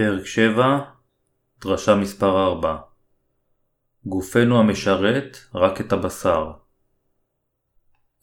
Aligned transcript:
פרק 0.00 0.26
7, 0.26 0.78
דרשה 1.60 1.94
מספר 1.94 2.46
4 2.46 2.76
גופנו 4.04 4.58
המשרת 4.60 5.38
רק 5.54 5.80
את 5.80 5.92
הבשר. 5.92 6.52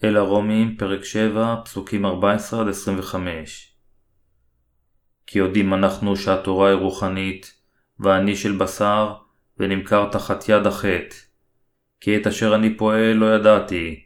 אל 0.03 0.17
הרומים, 0.17 0.77
פרק 0.77 1.03
7, 1.03 1.55
פסוקים 1.65 2.05
14-25 2.05 2.09
כי 5.27 5.39
יודעים 5.39 5.73
אנחנו 5.73 6.15
שהתורה 6.15 6.69
היא 6.69 6.77
רוחנית, 6.77 7.53
ואני 7.99 8.35
של 8.35 8.57
בשר, 8.57 9.13
ונמכר 9.57 10.09
תחת 10.11 10.49
יד 10.49 10.67
החטא. 10.67 11.15
כי 12.01 12.17
את 12.17 12.27
אשר 12.27 12.55
אני 12.55 12.77
פועל 12.77 13.13
לא 13.13 13.35
ידעתי, 13.35 14.05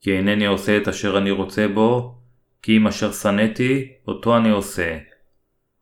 כי 0.00 0.16
אינני 0.16 0.46
עושה 0.46 0.76
את 0.76 0.88
אשר 0.88 1.18
אני 1.18 1.30
רוצה 1.30 1.68
בו, 1.68 2.18
כי 2.62 2.76
אם 2.76 2.86
אשר 2.86 3.12
שנאתי, 3.12 3.92
אותו 4.08 4.36
אני 4.36 4.50
עושה. 4.50 4.98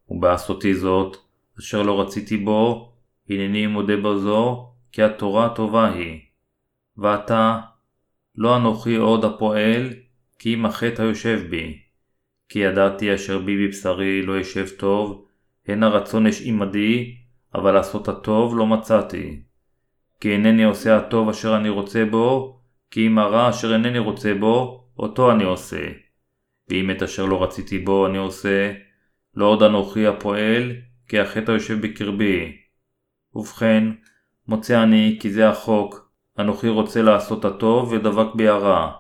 ובעשותי 0.09 0.75
זאת, 0.75 1.30
אשר 1.61 1.83
לא 1.83 2.01
רציתי 2.01 2.37
בו, 2.37 2.93
הנני 3.31 3.67
מודה 3.67 3.97
בזו, 3.97 4.71
כי 4.93 5.03
התורה 5.03 5.49
טובה 5.55 5.93
היא. 5.93 6.21
ועתה, 6.97 7.61
לא 8.37 8.57
אנוכי 8.57 8.97
עוד 8.97 9.25
הפועל, 9.25 9.89
כי 10.39 10.55
אם 10.55 10.67
החטא 10.67 11.03
היושב 11.03 11.41
בי. 11.51 11.79
כי 12.49 12.59
ידעתי 12.59 13.15
אשר 13.15 13.39
בי 13.39 13.67
בבשרי 13.67 14.23
לא 14.23 14.39
ישב 14.39 14.67
טוב, 14.79 15.25
הן 15.69 15.83
הרצון 15.83 16.27
יש 16.27 16.43
עמדי, 16.45 17.15
אבל 17.55 17.73
לעשות 17.75 18.09
הטוב 18.09 18.59
לא 18.59 18.67
מצאתי. 18.67 19.41
כי 20.21 20.33
אינני 20.33 20.65
עושה 20.65 20.97
הטוב 20.97 21.29
אשר 21.29 21.57
אני 21.57 21.69
רוצה 21.69 22.05
בו, 22.05 22.59
כי 22.91 23.07
אם 23.07 23.19
הרע 23.19 23.51
אשר 23.51 23.73
אינני 23.73 23.99
רוצה 23.99 24.35
בו, 24.35 24.85
אותו 24.99 25.33
אני 25.33 25.45
עושה. 25.45 25.89
ואם 26.69 26.91
את 26.91 27.03
אשר 27.03 27.25
לא 27.25 27.43
רציתי 27.43 27.79
בו 27.79 28.07
אני 28.07 28.19
עושה, 28.19 28.73
לא 29.35 29.47
עוד 29.47 29.63
אנוכי 29.63 30.07
הפועל, 30.07 30.73
כי 31.11 31.21
החטא 31.21 31.51
יושב 31.51 31.87
בקרבי. 31.87 32.57
ובכן, 33.35 33.85
מוצא 34.49 34.83
אני 34.83 35.19
כי 35.21 35.31
זה 35.31 35.49
החוק, 35.49 36.11
אנוכי 36.39 36.69
רוצה 36.69 37.03
לעשות 37.03 37.45
הטוב 37.45 37.93
ודבק 37.93 38.35
בי 38.35 38.49
הרע, 38.49 38.93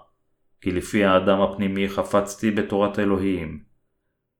כי 0.60 0.72
לפי 0.72 1.04
האדם 1.04 1.40
הפנימי 1.40 1.88
חפצתי 1.88 2.50
בתורת 2.50 2.98
אלוהים. 2.98 3.60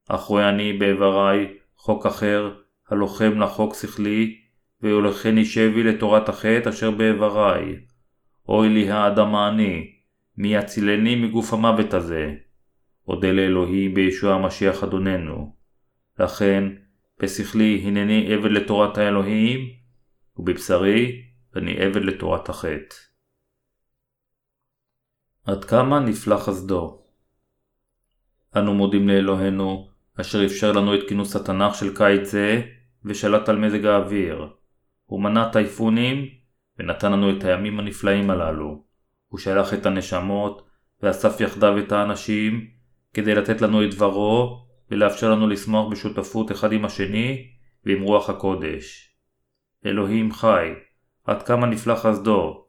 אך 0.09 0.21
רואה 0.21 0.49
אני 0.49 0.73
באיברי 0.73 1.47
חוק 1.77 2.07
אחר, 2.07 2.55
הלוחם 2.89 3.41
לחוק 3.41 3.75
שכלי, 3.75 4.41
ויולכני 4.83 5.45
שבי 5.45 5.83
לתורת 5.83 6.29
החטא 6.29 6.69
אשר 6.69 6.91
באיברי. 6.91 7.77
אוי 8.49 8.69
לי 8.69 8.91
האדם 8.91 9.35
העני, 9.35 9.91
מי 10.37 10.55
יצילני 10.55 11.17
מגוף 11.17 11.53
המוות 11.53 11.95
הזה. 11.95 12.35
אודה 13.09 13.33
לאלוהים 13.33 13.95
בישוע 13.95 14.35
המשיח 14.35 14.85
אדוננו. 14.85 15.55
לכן, 16.19 16.65
בשכלי 17.23 17.83
הנני 17.85 18.35
עבד 18.35 18.51
לתורת 18.51 18.99
האלוהים, 18.99 19.61
ובבשרי 20.37 21.23
אני 21.57 21.77
עבד 21.79 22.05
לתורת 22.05 22.49
החטא. 22.49 22.97
עד 25.45 25.65
כמה 25.65 26.01
נפלא 26.01 26.37
חסדו. 26.37 27.03
אנו 28.57 28.75
מודים 28.75 29.09
לאלוהינו, 29.09 29.89
אשר 30.21 30.47
אפשר 30.47 30.73
לנו 30.73 30.95
את 30.95 31.01
כינוס 31.09 31.37
התנ"ך 31.37 31.75
של 31.75 31.97
קיץ 31.97 32.31
זה, 32.31 32.63
ושלט 33.05 33.49
על 33.49 33.59
מזג 33.59 33.85
האוויר. 33.85 34.47
הוא 35.05 35.23
מנע 35.23 35.49
טייפונים, 35.53 36.29
ונתן 36.79 37.13
לנו 37.13 37.31
את 37.31 37.45
הימים 37.45 37.81
הנפלאים 37.81 38.31
הללו. 38.31 38.85
הוא 39.29 39.39
שלח 39.39 39.75
את 39.75 39.87
הנשמות, 39.87 40.69
ואסף 41.03 41.41
יחדיו 41.41 41.79
את 41.79 41.93
האנשים, 41.93 42.67
כדי 43.15 43.35
לתת 43.35 43.61
לנו 43.61 43.85
את 43.85 43.95
דברו, 43.95 44.67
ולאפשר 44.91 45.31
לנו 45.31 45.49
לשמוח 45.49 45.93
בשותפות 45.93 46.53
אחד 46.53 46.73
עם 46.73 46.85
השני 46.85 47.47
ועם 47.87 48.03
רוח 48.03 48.31
הקודש. 48.31 49.15
אלוהים 49.87 50.33
חי, 50.33 50.69
עד 51.25 51.43
כמה 51.43 51.67
נפלא 51.67 51.95
חסדו. 51.95 52.65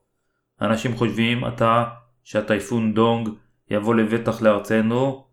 אנשים 0.61 0.95
חושבים 0.95 1.43
עתה 1.43 1.83
שהטייפון 2.23 2.93
דונג 2.93 3.29
יבוא 3.69 3.95
לבטח 3.95 4.41
לארצנו, 4.41 5.25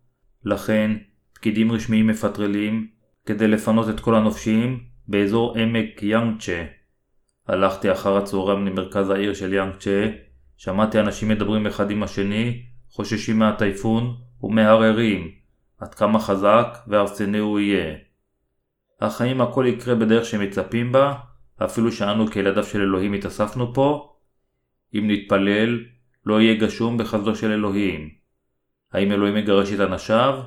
לכן 0.45 0.91
פקידים 1.33 1.71
רשמיים 1.71 2.07
מפטרלים 2.07 2.87
כדי 3.25 3.47
לפנות 3.47 3.89
את 3.89 3.99
כל 3.99 4.15
הנופשים 4.15 4.79
באזור 5.07 5.57
עמק 5.57 6.03
יאנגצ'ה. 6.03 6.65
הלכתי 7.47 7.91
אחר 7.91 8.17
הצהריים 8.17 8.67
למרכז 8.67 9.09
העיר 9.09 9.33
של 9.33 9.53
יאנגצ'ה, 9.53 10.07
שמעתי 10.57 10.99
אנשים 10.99 11.29
מדברים 11.29 11.67
אחד 11.67 11.91
עם 11.91 12.03
השני, 12.03 12.63
חוששים 12.89 13.39
מהטייפון 13.39 14.15
ומהרהרים, 14.43 15.31
עד 15.79 15.93
כמה 15.93 16.19
חזק 16.19 16.77
והרסני 16.87 17.37
הוא 17.37 17.59
יהיה. 17.59 17.95
אך 18.99 19.21
האם 19.21 19.41
הכל 19.41 19.65
יקרה 19.67 19.95
בדרך 19.95 20.25
שמצפים 20.25 20.91
בה, 20.91 21.13
אפילו 21.63 21.91
שאנו 21.91 22.27
כילדיו 22.27 22.63
של 22.63 22.81
אלוהים 22.81 23.13
התאספנו 23.13 23.73
פה? 23.73 24.15
אם 24.93 25.03
נתפלל, 25.07 25.79
לא 26.25 26.41
יהיה 26.41 26.55
גשום 26.55 26.97
בחסדו 26.97 27.35
של 27.35 27.51
אלוהים. 27.51 28.09
האם 28.93 29.11
אלוהים 29.11 29.35
מגרש 29.35 29.73
את 29.73 29.79
אנשיו? 29.79 30.39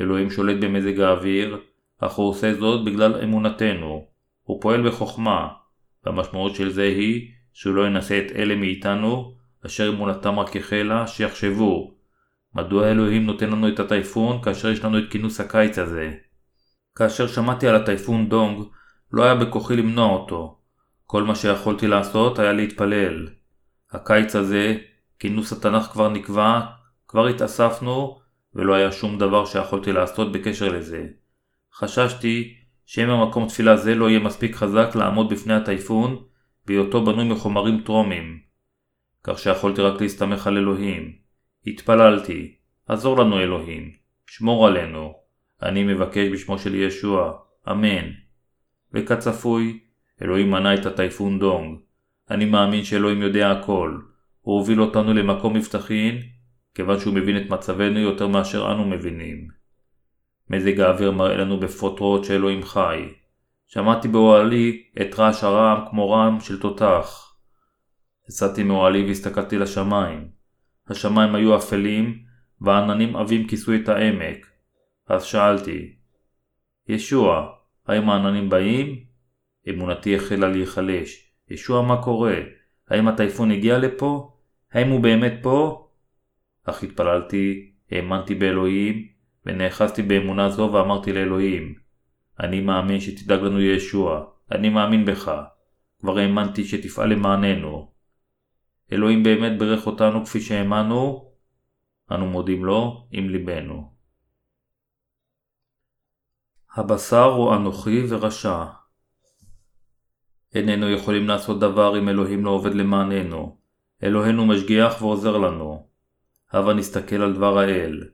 אלוהים 0.00 0.30
שולט 0.30 0.56
במזג 0.60 1.00
האוויר, 1.00 1.60
אך 1.98 2.12
הוא 2.12 2.28
עושה 2.28 2.54
זאת 2.54 2.84
בגלל 2.84 3.20
אמונתנו. 3.22 4.06
הוא 4.42 4.62
פועל 4.62 4.88
בחוכמה, 4.88 5.48
והמשמעות 6.04 6.54
של 6.54 6.70
זה 6.70 6.82
היא 6.82 7.30
שהוא 7.52 7.74
לא 7.74 7.86
ינסה 7.86 8.18
את 8.18 8.32
אלה 8.36 8.56
מאיתנו, 8.56 9.34
אשר 9.66 9.88
אמונתם 9.88 10.38
רק 10.38 10.56
החלה, 10.56 11.06
שיחשבו, 11.06 11.93
מדוע 12.54 12.90
אלוהים 12.90 13.26
נותן 13.26 13.50
לנו 13.50 13.68
את 13.68 13.80
הטייפון 13.80 14.42
כאשר 14.42 14.68
יש 14.68 14.84
לנו 14.84 14.98
את 14.98 15.04
כינוס 15.10 15.40
הקיץ 15.40 15.78
הזה? 15.78 16.12
כאשר 16.94 17.26
שמעתי 17.26 17.68
על 17.68 17.76
הטייפון 17.76 18.28
דונג, 18.28 18.64
לא 19.12 19.24
היה 19.24 19.34
בכוחי 19.34 19.76
למנוע 19.76 20.10
אותו. 20.10 20.58
כל 21.04 21.22
מה 21.22 21.34
שיכולתי 21.34 21.86
לעשות 21.86 22.38
היה 22.38 22.52
להתפלל. 22.52 23.28
הקיץ 23.92 24.36
הזה, 24.36 24.76
כינוס 25.18 25.52
התנ"ך 25.52 25.82
כבר 25.82 26.08
נקבע, 26.08 26.60
כבר 27.08 27.26
התאספנו, 27.26 28.18
ולא 28.54 28.74
היה 28.74 28.92
שום 28.92 29.18
דבר 29.18 29.44
שיכולתי 29.44 29.92
לעשות 29.92 30.32
בקשר 30.32 30.68
לזה. 30.68 31.06
חששתי 31.74 32.54
שאם 32.86 33.10
המקום 33.10 33.48
תפילה 33.48 33.76
זה 33.76 33.94
לא 33.94 34.10
יהיה 34.10 34.18
מספיק 34.18 34.56
חזק 34.56 34.94
לעמוד 34.94 35.32
בפני 35.32 35.54
הטייפון, 35.54 36.22
בהיותו 36.66 37.04
בנוי 37.04 37.28
מחומרים 37.28 37.80
טרומיים. 37.80 38.38
כך 39.24 39.38
שיכולתי 39.38 39.82
רק 39.82 40.00
להסתמך 40.00 40.46
על 40.46 40.58
אלוהים. 40.58 41.23
התפללתי, 41.66 42.54
עזור 42.86 43.18
לנו 43.18 43.40
אלוהים, 43.40 43.92
שמור 44.26 44.66
עלינו, 44.66 45.14
אני 45.62 45.84
מבקש 45.84 46.28
בשמו 46.32 46.58
של 46.58 46.74
ישוע, 46.74 47.32
אמן. 47.70 48.10
וכצפוי, 48.92 49.80
אלוהים 50.22 50.50
מנע 50.50 50.74
את 50.74 50.86
הטייפון 50.86 51.38
דונג. 51.38 51.78
אני 52.30 52.44
מאמין 52.44 52.84
שאלוהים 52.84 53.22
יודע 53.22 53.50
הכל. 53.50 53.98
הוא 54.40 54.58
הוביל 54.58 54.80
אותנו 54.82 55.14
למקום 55.14 55.56
מבטחין, 55.56 56.22
כיוון 56.74 57.00
שהוא 57.00 57.14
מבין 57.14 57.36
את 57.36 57.50
מצבנו 57.50 57.98
יותר 57.98 58.28
מאשר 58.28 58.72
אנו 58.72 58.84
מבינים. 58.84 59.48
מזג 60.50 60.80
האוויר 60.80 61.10
מראה 61.10 61.36
לנו 61.36 61.60
בפרוטרוט 61.60 62.24
שאלוהים 62.24 62.62
חי. 62.62 63.08
שמעתי 63.66 64.08
באוהלי 64.08 64.84
את 65.00 65.18
רעש 65.18 65.44
הרעם 65.44 65.88
כמו 65.90 66.10
רעם 66.10 66.40
של 66.40 66.60
תותח. 66.60 67.34
יצאתי 68.28 68.62
מאוהלי 68.62 69.04
והסתכלתי 69.06 69.58
לשמיים. 69.58 70.28
השמיים 70.88 71.34
היו 71.34 71.56
אפלים, 71.56 72.18
והעננים 72.60 73.16
עבים 73.16 73.48
כיסו 73.48 73.74
את 73.74 73.88
העמק. 73.88 74.46
אז 75.08 75.24
שאלתי, 75.24 75.94
ישוע, 76.88 77.52
האם 77.86 78.10
העננים 78.10 78.48
באים? 78.48 79.04
אמונתי 79.68 80.16
החלה 80.16 80.48
להיחלש. 80.48 81.30
ישוע, 81.50 81.82
מה 81.82 82.02
קורה? 82.02 82.36
האם 82.88 83.08
הטייפון 83.08 83.50
הגיע 83.50 83.78
לפה? 83.78 84.36
האם 84.72 84.88
הוא 84.88 85.00
באמת 85.00 85.32
פה? 85.42 85.88
אך 86.64 86.82
התפללתי, 86.82 87.72
האמנתי 87.90 88.34
באלוהים, 88.34 89.08
ונאחזתי 89.46 90.02
באמונה 90.02 90.50
זו 90.50 90.70
ואמרתי 90.72 91.12
לאלוהים, 91.12 91.74
אני 92.40 92.60
מאמין 92.60 93.00
שתדאג 93.00 93.40
לנו 93.40 93.60
ישוע, 93.60 94.24
אני 94.52 94.68
מאמין 94.68 95.04
בך. 95.04 95.32
כבר 95.98 96.18
האמנתי 96.18 96.64
שתפעל 96.64 97.12
למעננו. 97.12 97.93
אלוהים 98.92 99.22
באמת 99.22 99.58
ברך 99.58 99.86
אותנו 99.86 100.24
כפי 100.24 100.40
שהאמנו, 100.40 101.30
אנו 102.10 102.26
מודים 102.26 102.64
לו 102.64 103.06
עם 103.10 103.28
ליבנו. 103.28 103.92
הבשר 106.74 107.24
הוא 107.24 107.54
אנוכי 107.54 108.06
ורשע. 108.08 108.64
איננו 110.54 110.90
יכולים 110.90 111.28
לעשות 111.28 111.60
דבר 111.60 111.98
אם 111.98 112.08
אלוהים 112.08 112.44
לא 112.44 112.50
עובד 112.50 112.74
למעננו. 112.74 113.56
אלוהינו 114.02 114.46
משגיח 114.46 115.02
ועוזר 115.02 115.38
לנו. 115.38 115.86
הבה 116.52 116.74
נסתכל 116.74 117.22
על 117.22 117.32
דבר 117.32 117.58
האל. 117.58 118.04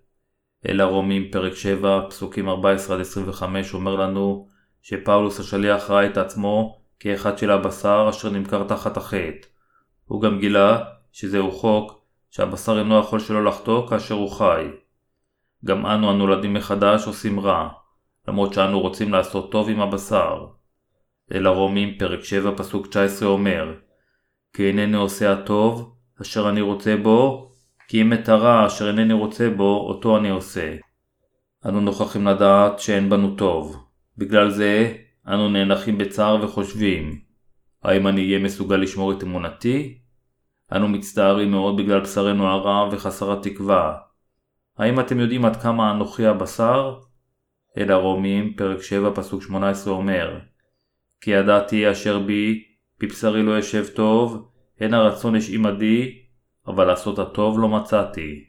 אל 0.69 0.81
הרומים 0.81 1.31
פרק 1.31 1.55
7 1.55 2.07
פסוקים 2.11 2.49
14-25 2.49 2.53
אומר 3.75 3.97
לנו 3.97 4.49
שפאולוס 4.83 5.41
השליח 5.41 5.91
ראה 5.91 6.07
את 6.07 6.17
עצמו 6.17 6.81
כאחד 7.01 7.39
של 7.39 7.51
הבשר 7.51 8.07
אשר 8.11 8.31
נמכר 8.31 8.67
תחת 8.69 8.97
החטא. 8.97 9.50
הוא 10.11 10.23
גם 10.23 10.39
גילה 10.39 10.85
שזהו 11.13 11.51
חוק 11.51 12.05
שהבשר 12.31 12.79
אינו 12.79 12.99
יכול 12.99 13.19
שלא 13.19 13.45
לחטוא 13.45 13.89
כאשר 13.89 14.15
הוא 14.15 14.31
חי. 14.31 14.65
גם 15.65 15.87
אנו 15.87 16.11
הנולדים 16.11 16.55
מחדש 16.55 17.07
עושים 17.07 17.41
רע. 17.41 17.69
למרות 18.29 18.55
שאנו 18.55 18.81
רוצים 18.81 19.13
לעשות 19.13 19.53
טוב 19.53 19.69
עם 19.69 19.81
הבשר. 19.81 20.47
אל 21.35 21.47
הרומים 21.47 21.99
פרק 21.99 22.25
7 22.25 22.51
פסוק 22.57 22.87
19 22.87 23.29
אומר 23.29 23.75
כי 24.53 24.69
אינני 24.69 24.97
עושה 24.97 25.33
הטוב 25.33 25.97
אשר 26.23 26.49
אני 26.49 26.61
רוצה 26.61 26.97
בו, 26.97 27.51
כי 27.89 28.03
אם 28.03 28.13
את 28.13 28.29
הרע 28.29 28.67
אשר 28.67 28.89
אינני 28.89 29.15
רוצה 29.15 29.51
בו, 29.51 29.87
אותו 29.89 30.17
אני 30.17 30.31
עושה. 30.31 30.77
אנו 31.67 31.81
נוכחים 31.81 32.27
לדעת 32.27 32.79
שאין 32.81 33.11
בנו 33.11 33.37
טוב. 33.37 33.85
בגלל 34.19 34.51
זה, 34.51 34.95
אנו 35.27 35.49
נאנחים 35.49 35.99
בצער 35.99 36.45
וחושבים, 36.45 37.31
האם 37.83 38.07
אני 38.07 38.27
אהיה 38.27 38.39
מסוגל 38.39 38.77
לשמור 38.77 39.13
את 39.13 39.23
אמונתי? 39.23 40.00
אנו 40.73 40.89
מצטערים 40.89 41.51
מאוד 41.51 41.77
בגלל 41.77 42.01
בשרנו 42.01 42.47
הרע 42.47 42.89
וחסר 42.93 43.33
התקווה. 43.33 43.97
האם 44.79 45.01
אתם 45.01 45.21
יודעים 45.21 45.45
עד 45.45 45.57
כמה 45.57 45.91
אנוכי 45.91 46.27
הבשר? 46.27 46.99
אל 47.79 47.91
הרומים, 47.91 48.55
פרק 48.55 48.83
7, 48.83 49.11
פסוק 49.15 49.43
18 49.43 49.95
אומר, 49.95 50.39
כי 51.21 51.31
ידעתי 51.31 51.91
אשר 51.91 52.19
בי, 52.19 52.65
בבשרי 53.01 53.43
לא 53.43 53.59
אשב 53.59 53.87
טוב, 53.95 54.49
הן 54.81 54.95
הרצון 54.95 55.37
יש 55.37 55.51
עמדי, 55.51 56.19
אבל 56.67 56.85
לעשות 56.85 57.19
הטוב 57.19 57.59
לא 57.59 57.69
מצאתי. 57.69 58.45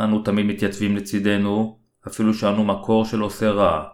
אנו 0.00 0.22
תמיד 0.22 0.46
מתייצבים 0.46 0.96
לצידנו, 0.96 1.78
אפילו 2.08 2.34
שאנו 2.34 2.64
מקור 2.64 3.04
של 3.04 3.20
עושה 3.20 3.50
רע. 3.50 3.88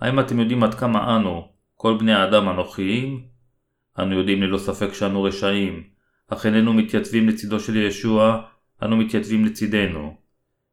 האם 0.00 0.20
אתם 0.20 0.40
יודעים 0.40 0.62
עד 0.62 0.74
כמה 0.74 1.16
אנו, 1.16 1.48
כל 1.74 1.96
בני 1.98 2.12
האדם 2.12 2.48
אנוכיים? 2.48 3.24
אנו 3.98 4.18
יודעים 4.18 4.42
ללא 4.42 4.58
ספק 4.58 4.92
שאנו 4.92 5.22
רשעים, 5.22 5.91
אך 6.32 6.46
איננו 6.46 6.72
מתייצבים 6.72 7.28
לצידו 7.28 7.60
של 7.60 7.76
ישוע, 7.76 8.42
אנו 8.82 8.96
מתייצבים 8.96 9.44
לצידנו. 9.44 10.16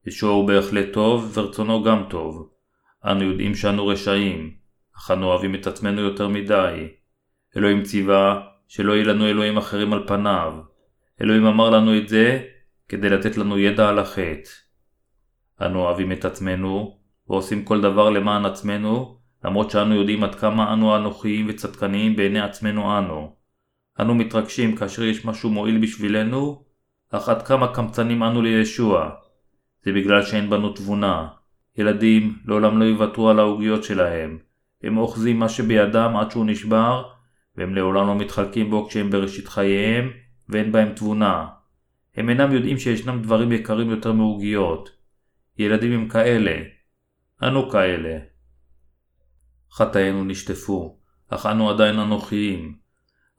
ישוע 0.07 0.31
הוא 0.31 0.47
בהחלט 0.47 0.93
טוב, 0.93 1.31
ורצונו 1.37 1.83
גם 1.83 2.03
טוב. 2.09 2.49
אנו 3.05 3.23
יודעים 3.23 3.55
שאנו 3.55 3.87
רשעים, 3.87 4.53
אך 4.97 5.11
אנו 5.11 5.25
אוהבים 5.25 5.55
את 5.55 5.67
עצמנו 5.67 6.01
יותר 6.01 6.27
מדי. 6.27 6.87
אלוהים 7.57 7.83
ציווה 7.83 8.41
שלא 8.67 8.93
יהיו 8.93 9.07
לנו 9.07 9.27
אלוהים 9.27 9.57
אחרים 9.57 9.93
על 9.93 10.07
פניו. 10.07 10.53
אלוהים 11.21 11.45
אמר 11.45 11.69
לנו 11.69 11.97
את 11.97 12.09
זה 12.09 12.41
כדי 12.89 13.09
לתת 13.09 13.37
לנו 13.37 13.59
ידע 13.59 13.89
על 13.89 13.99
החטא. 13.99 14.49
אנו 15.61 15.79
אוהבים 15.79 16.11
את 16.11 16.25
עצמנו 16.25 16.97
ועושים 17.29 17.65
כל 17.65 17.81
דבר 17.81 18.09
למען 18.09 18.45
עצמנו, 18.45 19.17
למרות 19.43 19.71
שאנו 19.71 19.95
יודעים 19.95 20.23
עד 20.23 20.35
כמה 20.35 20.73
אנו 20.73 20.95
אנוכיים 20.95 21.45
וצדקניים 21.49 22.15
בעיני 22.15 22.39
עצמנו 22.39 22.97
אנו. 22.97 23.38
אנו 23.99 24.15
מתרגשים 24.15 24.75
כאשר 24.75 25.03
יש 25.03 25.25
משהו 25.25 25.49
מועיל 25.49 25.81
בשבילנו, 25.81 26.63
אך 27.11 27.29
עד 27.29 27.41
כמה 27.41 27.73
קמצנים 27.73 28.23
אנו 28.23 28.41
לישוע. 28.41 29.09
זה 29.83 29.91
בגלל 29.91 30.23
שאין 30.23 30.49
בנו 30.49 30.73
תבונה. 30.73 31.27
ילדים 31.77 32.39
לעולם 32.45 32.79
לא 32.79 32.85
יוותרו 32.85 33.29
על 33.29 33.39
העוגיות 33.39 33.83
שלהם. 33.83 34.37
הם 34.83 34.97
אוחזים 34.97 35.39
מה 35.39 35.49
שבידם 35.49 36.13
עד 36.19 36.31
שהוא 36.31 36.45
נשבר, 36.45 37.03
והם 37.55 37.75
לעולם 37.75 38.07
לא 38.07 38.15
מתחלקים 38.15 38.69
בו 38.69 38.87
כשהם 38.87 39.09
בראשית 39.09 39.47
חייהם, 39.47 40.11
ואין 40.49 40.71
בהם 40.71 40.93
תבונה. 40.93 41.47
הם 42.15 42.29
אינם 42.29 42.51
יודעים 42.51 42.77
שישנם 42.77 43.21
דברים 43.21 43.51
יקרים 43.51 43.89
יותר 43.89 44.13
מעוגיות. 44.13 44.89
ילדים 45.57 45.91
הם 45.91 46.09
כאלה. 46.09 46.61
אנו 47.43 47.69
כאלה. 47.69 48.19
חטאינו 49.71 50.23
נשטפו, 50.23 50.97
אך 51.29 51.45
אנו 51.45 51.69
עדיין 51.69 51.99
אנוכיים. 51.99 52.88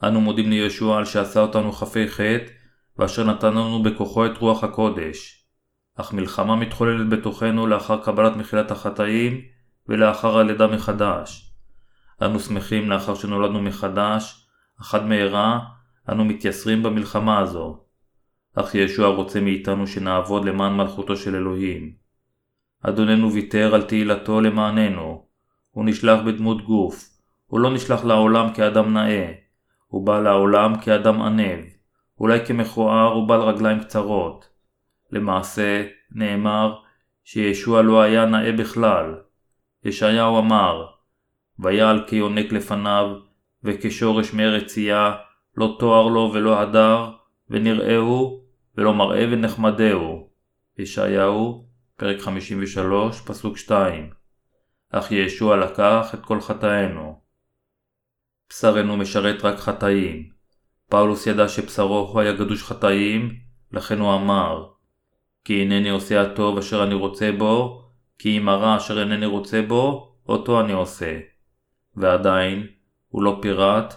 אנו 0.03 0.21
מודים 0.21 0.51
לישוע 0.51 0.99
על 0.99 1.05
שעשה 1.05 1.41
אותנו 1.41 1.73
חפי 1.73 2.09
חטא, 2.09 2.53
ואשר 2.99 3.25
נתן 3.25 3.51
לנו 3.55 3.83
בכוחו 3.83 4.27
את 4.27 4.39
רוח 4.39 4.65
הקודש. 4.65 5.47
אך 5.97 6.13
מלחמה 6.13 6.57
מתחוללת 6.57 7.09
בתוכנו 7.09 7.67
לאחר 7.67 8.05
קבלת 8.05 8.37
מחילת 8.37 8.71
החטאים, 8.71 9.41
ולאחר 9.89 10.39
הלידה 10.39 10.67
מחדש. 10.67 11.55
אנו 12.23 12.41
שמחים 12.41 12.91
לאחר 12.91 13.15
שנולדנו 13.15 13.63
מחדש, 13.63 14.47
אך 14.81 14.95
עד 14.95 15.05
מהרה 15.05 15.61
אנו 16.09 16.25
מתייסרים 16.25 16.83
במלחמה 16.83 17.39
הזו. 17.39 17.81
אך 18.55 18.75
ישוע 18.75 19.09
רוצה 19.09 19.41
מאיתנו 19.41 19.87
שנעבוד 19.87 20.45
למען 20.45 20.73
מלכותו 20.73 21.17
של 21.17 21.37
אלוהים. 21.37 21.93
אדוננו 22.83 23.33
ויתר 23.33 23.75
על 23.75 23.83
תהילתו 23.83 24.41
למעננו. 24.41 25.27
הוא 25.71 25.85
נשלח 25.85 26.21
בדמות 26.27 26.65
גוף. 26.65 27.11
הוא 27.47 27.61
לא 27.61 27.75
נשלח 27.75 28.05
לעולם 28.05 28.55
כאדם 28.55 28.95
נאה. 28.95 29.33
הוא 29.91 30.07
בא 30.07 30.21
לעולם 30.21 30.81
כאדם 30.81 31.23
ענב. 31.23 31.65
אולי 32.21 32.47
כמכוער 32.47 33.19
ובעל 33.19 33.41
רגליים 33.41 33.81
קצרות. 33.81 34.49
למעשה, 35.13 35.87
נאמר 36.13 36.79
שישוע 37.25 37.83
לא 37.83 38.03
היה 38.03 38.27
נאה 38.27 38.53
בכלל. 38.53 39.15
ישעיהו 39.85 40.39
אמר, 40.39 40.87
ויעל 41.59 42.05
כיונק 42.07 42.53
לפניו, 42.53 43.07
וכשורש 43.65 44.35
מארץ 44.35 44.73
צייה, 44.73 45.15
לא 45.57 45.77
תואר 45.79 46.09
לו 46.09 46.31
ולא 46.35 46.61
הדר, 46.61 47.11
ונראהו, 47.51 48.41
ולא 48.77 48.95
מראה 48.95 49.27
ונחמדהו. 49.31 50.29
ישעיהו, 50.79 51.65
פרק 51.97 52.21
53, 52.21 53.21
פסוק 53.21 53.57
2 53.57 54.11
אך 54.91 55.13
ישוע 55.13 55.57
לקח 55.57 56.11
את 56.15 56.25
כל 56.25 56.41
חטאינו. 56.41 57.20
בשרנו 58.51 58.97
משרת 58.97 59.45
רק 59.45 59.59
חטאים. 59.59 60.29
פאולוס 60.89 61.27
ידע 61.27 61.49
שבשרו 61.49 62.21
היה 62.21 62.33
גדוש 62.33 62.63
חטאים, 62.63 63.35
לכן 63.73 63.99
הוא 63.99 64.15
אמר, 64.15 64.69
כי 65.45 65.63
הנני 65.63 65.89
עושה 65.89 66.23
הטוב 66.23 66.59
אשר 66.59 66.85
אני 66.85 66.95
רוצה 66.95 67.33
בו, 67.39 67.85
כי 68.19 68.39
אם 68.39 68.49
הרע 68.49 68.77
אשר 68.77 69.01
אינני 69.01 69.27
רוצה 69.27 69.63
בו, 69.63 70.13
אותו 70.29 70.61
אני 70.61 70.73
עושה. 70.73 71.19
ועדיין, 71.97 72.67
הוא 73.09 73.23
לא 73.23 73.39
פירט, 73.43 73.95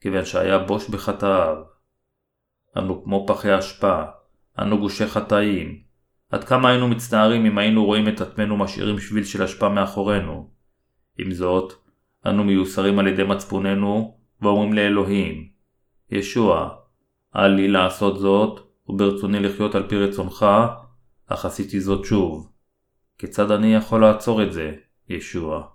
כיוון 0.00 0.24
שהיה 0.24 0.58
בוש 0.58 0.88
בחטאיו. 0.88 1.56
אנו 2.78 3.04
כמו 3.04 3.26
פחי 3.28 3.58
אשפה, 3.58 4.02
אנו 4.58 4.78
גושי 4.78 5.06
חטאים. 5.06 5.80
עד 6.30 6.44
כמה 6.44 6.70
היינו 6.70 6.88
מצטערים 6.88 7.46
אם 7.46 7.58
היינו 7.58 7.84
רואים 7.84 8.08
את 8.08 8.20
עצמנו 8.20 8.56
משאירים 8.56 8.98
שביל 8.98 9.24
של 9.24 9.42
אשפה 9.42 9.68
מאחורינו. 9.68 10.50
עם 11.18 11.32
זאת, 11.32 11.85
אנו 12.30 12.44
מיוסרים 12.44 12.98
על 12.98 13.06
ידי 13.06 13.24
מצפוננו, 13.24 14.18
ואומרים 14.40 14.72
לאלוהים, 14.72 15.48
ישוע, 16.10 16.76
אל 17.36 17.46
לי 17.46 17.68
לעשות 17.68 18.18
זאת, 18.18 18.60
וברצוני 18.88 19.40
לחיות 19.40 19.74
על 19.74 19.88
פי 19.88 19.96
רצונך, 19.96 20.46
אך 21.26 21.44
עשיתי 21.44 21.80
זאת 21.80 22.04
שוב. 22.04 22.52
כיצד 23.18 23.50
אני 23.50 23.74
יכול 23.74 24.00
לעצור 24.00 24.42
את 24.42 24.52
זה, 24.52 24.74
ישוע? 25.08 25.68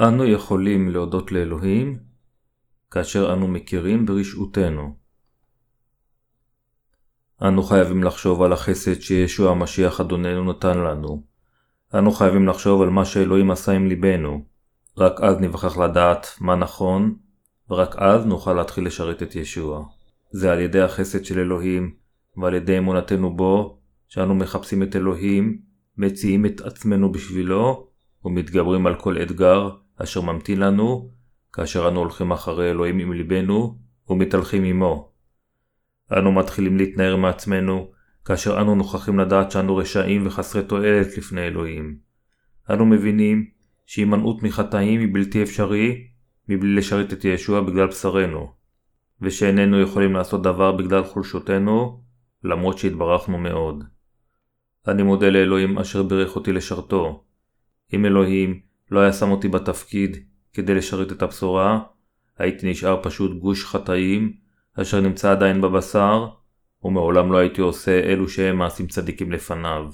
אנו 0.00 0.24
יכולים 0.24 0.88
להודות 0.88 1.32
לאלוהים 1.32 1.98
כאשר 2.90 3.32
אנו 3.32 3.48
מכירים 3.48 4.06
ברשעותנו. 4.06 4.96
אנו 7.42 7.62
חייבים 7.62 8.04
לחשוב 8.04 8.42
על 8.42 8.52
החסד 8.52 9.00
שישוע 9.00 9.50
המשיח 9.50 10.00
אדוננו 10.00 10.52
נתן 10.52 10.78
לנו. 10.78 11.35
אנו 11.94 12.12
חייבים 12.12 12.48
לחשוב 12.48 12.82
על 12.82 12.90
מה 12.90 13.04
שאלוהים 13.04 13.50
עשה 13.50 13.72
עם 13.72 13.86
ליבנו. 13.86 14.44
רק 14.98 15.20
אז 15.20 15.36
נבחר 15.40 15.84
לדעת 15.84 16.26
מה 16.40 16.56
נכון, 16.56 17.16
ורק 17.70 17.96
אז 17.98 18.26
נוכל 18.26 18.52
להתחיל 18.52 18.86
לשרת 18.86 19.22
את 19.22 19.36
ישוע. 19.36 19.84
זה 20.30 20.52
על 20.52 20.60
ידי 20.60 20.80
החסד 20.80 21.24
של 21.24 21.38
אלוהים, 21.38 21.94
ועל 22.36 22.54
ידי 22.54 22.78
אמונתנו 22.78 23.36
בו, 23.36 23.78
שאנו 24.08 24.34
מחפשים 24.34 24.82
את 24.82 24.96
אלוהים, 24.96 25.58
מציעים 25.98 26.46
את 26.46 26.60
עצמנו 26.60 27.12
בשבילו, 27.12 27.88
ומתגברים 28.24 28.86
על 28.86 28.94
כל 28.94 29.22
אתגר 29.22 29.70
אשר 29.96 30.20
ממתין 30.20 30.60
לנו, 30.60 31.10
כאשר 31.52 31.88
אנו 31.88 32.00
הולכים 32.00 32.32
אחרי 32.32 32.70
אלוהים 32.70 32.98
עם 32.98 33.12
ליבנו, 33.12 33.78
ומתהלכים 34.08 34.64
עמו. 34.64 35.12
אנו 36.12 36.32
מתחילים 36.32 36.76
להתנער 36.76 37.16
מעצמנו, 37.16 37.90
כאשר 38.26 38.60
אנו 38.60 38.74
נוכחים 38.74 39.18
לדעת 39.18 39.50
שאנו 39.50 39.76
רשעים 39.76 40.26
וחסרי 40.26 40.62
תועלת 40.62 41.16
לפני 41.16 41.46
אלוהים. 41.46 41.98
אנו 42.70 42.86
מבינים 42.86 43.50
שהימנעות 43.86 44.42
מחטאים 44.42 45.00
היא 45.00 45.08
בלתי 45.12 45.42
אפשרי, 45.42 46.06
מבלי 46.48 46.74
לשרת 46.74 47.12
את 47.12 47.24
ישוע 47.24 47.60
בגלל 47.60 47.86
בשרנו. 47.86 48.52
ושאיננו 49.20 49.80
יכולים 49.80 50.12
לעשות 50.12 50.42
דבר 50.42 50.72
בגלל 50.72 51.04
חולשותנו, 51.04 52.00
למרות 52.44 52.78
שהתברכנו 52.78 53.38
מאוד. 53.38 53.84
אני 54.88 55.02
מודה 55.02 55.30
לאלוהים 55.30 55.78
אשר 55.78 56.02
בירך 56.02 56.36
אותי 56.36 56.52
לשרתו. 56.52 57.24
אם 57.92 58.04
אלוהים 58.04 58.60
לא 58.90 59.00
היה 59.00 59.12
שם 59.12 59.30
אותי 59.30 59.48
בתפקיד 59.48 60.16
כדי 60.52 60.74
לשרת 60.74 61.12
את 61.12 61.22
הבשורה, 61.22 61.80
הייתי 62.38 62.70
נשאר 62.70 63.02
פשוט 63.02 63.40
גוש 63.40 63.64
חטאים, 63.64 64.32
אשר 64.80 65.00
נמצא 65.00 65.30
עדיין 65.30 65.60
בבשר, 65.60 66.28
ומעולם 66.82 67.32
לא 67.32 67.38
הייתי 67.38 67.60
עושה 67.60 68.00
אלו 68.00 68.28
שהם 68.28 68.56
מעשים 68.56 68.86
צדיקים 68.86 69.32
לפניו. 69.32 69.90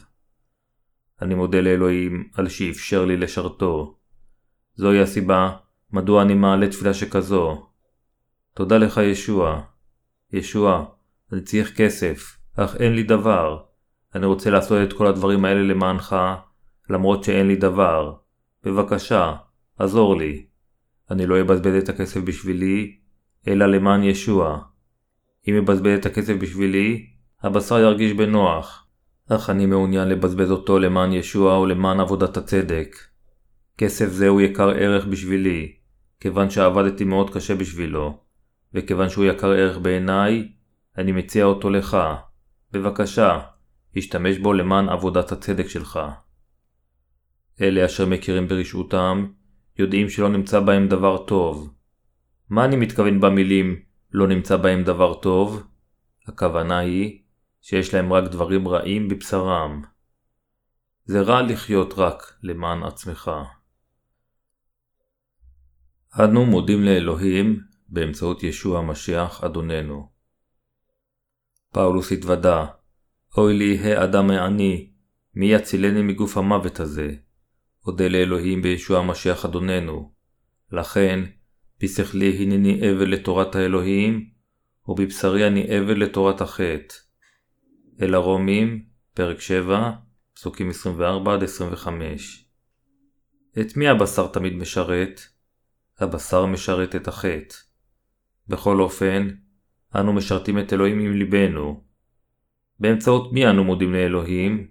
אני 1.23 1.35
מודה 1.35 1.61
לאלוהים 1.61 2.29
על 2.35 2.49
שאפשר 2.49 3.05
לי 3.05 3.17
לשרתו. 3.17 3.99
זוהי 4.75 5.01
הסיבה 5.01 5.57
מדוע 5.93 6.23
אני 6.23 6.35
מעלה 6.35 6.69
תפילה 6.69 6.95
שכזו. 6.95 7.67
תודה 8.55 8.79
לך 8.79 9.01
ישוע. 9.05 9.63
ישוע, 10.33 10.85
אני 11.33 11.41
צריך 11.41 11.77
כסף, 11.77 12.37
אך 12.57 12.77
אין 12.77 12.93
לי 12.93 13.03
דבר. 13.03 13.63
אני 14.15 14.27
רוצה 14.27 14.51
לעשות 14.51 14.89
את 14.89 14.93
כל 14.93 15.07
הדברים 15.07 15.45
האלה 15.45 15.63
למענך, 15.63 16.17
למרות 16.91 17.25
שאין 17.25 17.49
לי 17.49 17.57
דבר. 17.57 18.15
בבקשה, 18.65 19.35
עזור 19.79 20.17
לי. 20.17 20.47
אני 21.11 21.27
לא 21.27 21.41
אבזבז 21.41 21.83
את 21.83 21.89
הכסף 21.89 22.21
בשבילי, 22.21 22.99
אלא 23.49 23.67
למען 23.67 24.03
ישוע. 24.03 24.63
אם 25.49 25.57
אבזבז 25.57 25.99
את 25.99 26.07
הכסף 26.07 26.35
בשבילי, 26.35 27.07
הבשר 27.43 27.79
ירגיש 27.79 28.13
בנוח, 28.13 28.87
אך 29.29 29.51
אני 29.51 29.67
מעוניין 29.67 30.09
לבזבז 30.09 30.51
אותו 30.51 30.79
למען 30.79 31.13
ישוע 31.13 31.59
ולמען 31.59 32.01
עבודת 32.01 32.37
הצדק. 32.37 32.97
כסף 33.79 34.09
זה 34.09 34.29
הוא 34.29 34.41
יקר 34.41 34.69
ערך 34.69 35.05
בשבילי, 35.05 35.73
כיוון 36.21 36.51
שעבדתי 36.51 37.05
מאוד 37.05 37.35
קשה 37.35 37.55
בשבילו, 37.55 38.19
וכיוון 38.75 39.09
שהוא 39.09 39.25
יקר 39.25 39.51
ערך 39.51 39.79
בעיניי, 39.79 40.49
אני 40.99 41.13
מציע 41.13 41.45
אותו 41.45 41.71
לך. 41.71 41.97
בבקשה, 42.73 43.41
השתמש 43.97 44.39
בו 44.39 44.53
למען 44.53 44.89
עבודת 44.89 45.33
הצדק 45.33 45.69
שלך. 45.69 46.01
אלה 47.61 47.85
אשר 47.85 48.07
מכירים 48.07 48.49
ברשעותם, 48.49 49.27
יודעים 49.79 50.09
שלא 50.09 50.29
נמצא 50.29 50.61
בהם 50.61 50.89
דבר 50.89 51.25
טוב. 51.27 51.73
מה 52.51 52.65
אני 52.65 52.77
מתכוון 52.77 53.21
במילים 53.21 53.83
לא 54.13 54.29
נמצא 54.29 54.57
בהם 54.57 54.83
דבר 54.83 55.15
טוב? 55.15 55.63
הכוונה 56.27 56.79
היא 56.79 57.23
שיש 57.61 57.95
להם 57.95 58.13
רק 58.13 58.25
דברים 58.25 58.69
רעים 58.69 59.09
בבשרם. 59.09 59.83
זה 61.05 61.21
רע 61.21 61.43
לחיות 61.43 61.95
רק 61.97 62.23
למען 62.43 62.83
עצמך. 62.83 63.31
אנו 66.21 66.47
מודים 66.47 66.85
לאלוהים 66.85 67.61
באמצעות 67.89 68.43
ישוע 68.43 68.79
המשיח 68.79 69.45
אדוננו. 69.45 70.13
פאולוס 71.73 72.13
התוודה, 72.13 72.67
אוי 73.37 73.59
לי 73.59 73.79
האדם 73.79 74.31
העני, 74.31 74.93
מי 75.35 75.47
יצילני 75.47 76.03
מגוף 76.03 76.37
המוות 76.37 76.81
הזה? 76.81 77.15
אודה 77.87 78.09
לאלוהים 78.09 78.63
בישוע 78.63 78.99
המשיח 78.99 79.45
אדוננו. 79.45 80.13
לכן, 80.73 81.21
בשכלי 81.83 82.43
הנני 82.43 82.91
אבל 82.91 83.09
לתורת 83.11 83.55
האלוהים, 83.55 84.31
ובבשרי 84.89 85.47
אני 85.47 85.79
אבל 85.79 86.03
לתורת 86.03 86.41
החטא. 86.41 86.95
אל 88.03 88.15
הרומים, 88.15 88.85
פרק 89.15 89.41
7, 89.41 89.93
פסוקים 90.35 90.71
24-25. 90.71 91.87
את 93.61 93.77
מי 93.77 93.89
הבשר 93.89 94.27
תמיד 94.27 94.53
משרת? 94.53 95.21
הבשר 95.99 96.47
משרת 96.47 96.97
את 96.97 97.09
החטא. 97.09 97.55
בכל 98.49 98.81
אופן, 98.81 99.29
אנו 99.97 100.13
משרתים 100.13 100.59
את 100.59 100.73
אלוהים 100.73 101.01
עם 101.01 101.13
ליבנו. 101.13 101.85
באמצעות 102.81 103.33
מי 103.33 103.47
אנו 103.47 103.65
מודים 103.65 103.93
לאלוהים? 103.93 104.67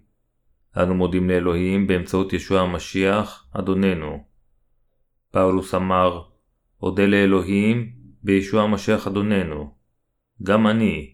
אנו 0.78 0.96
מודים 0.96 1.30
לאלוהים 1.30 1.88
באמצעות 1.88 2.34
ישוע 2.34 2.62
המשיח, 2.62 3.48
אדוננו. 3.54 4.24
פאולוס 5.32 5.76
אמר, 5.76 6.31
אודה 6.82 7.06
לאלוהים 7.06 7.92
בישוע 8.24 8.64
המשיח 8.64 9.08
אדוננו. 9.08 9.74
גם 10.44 10.68
אני. 10.68 11.14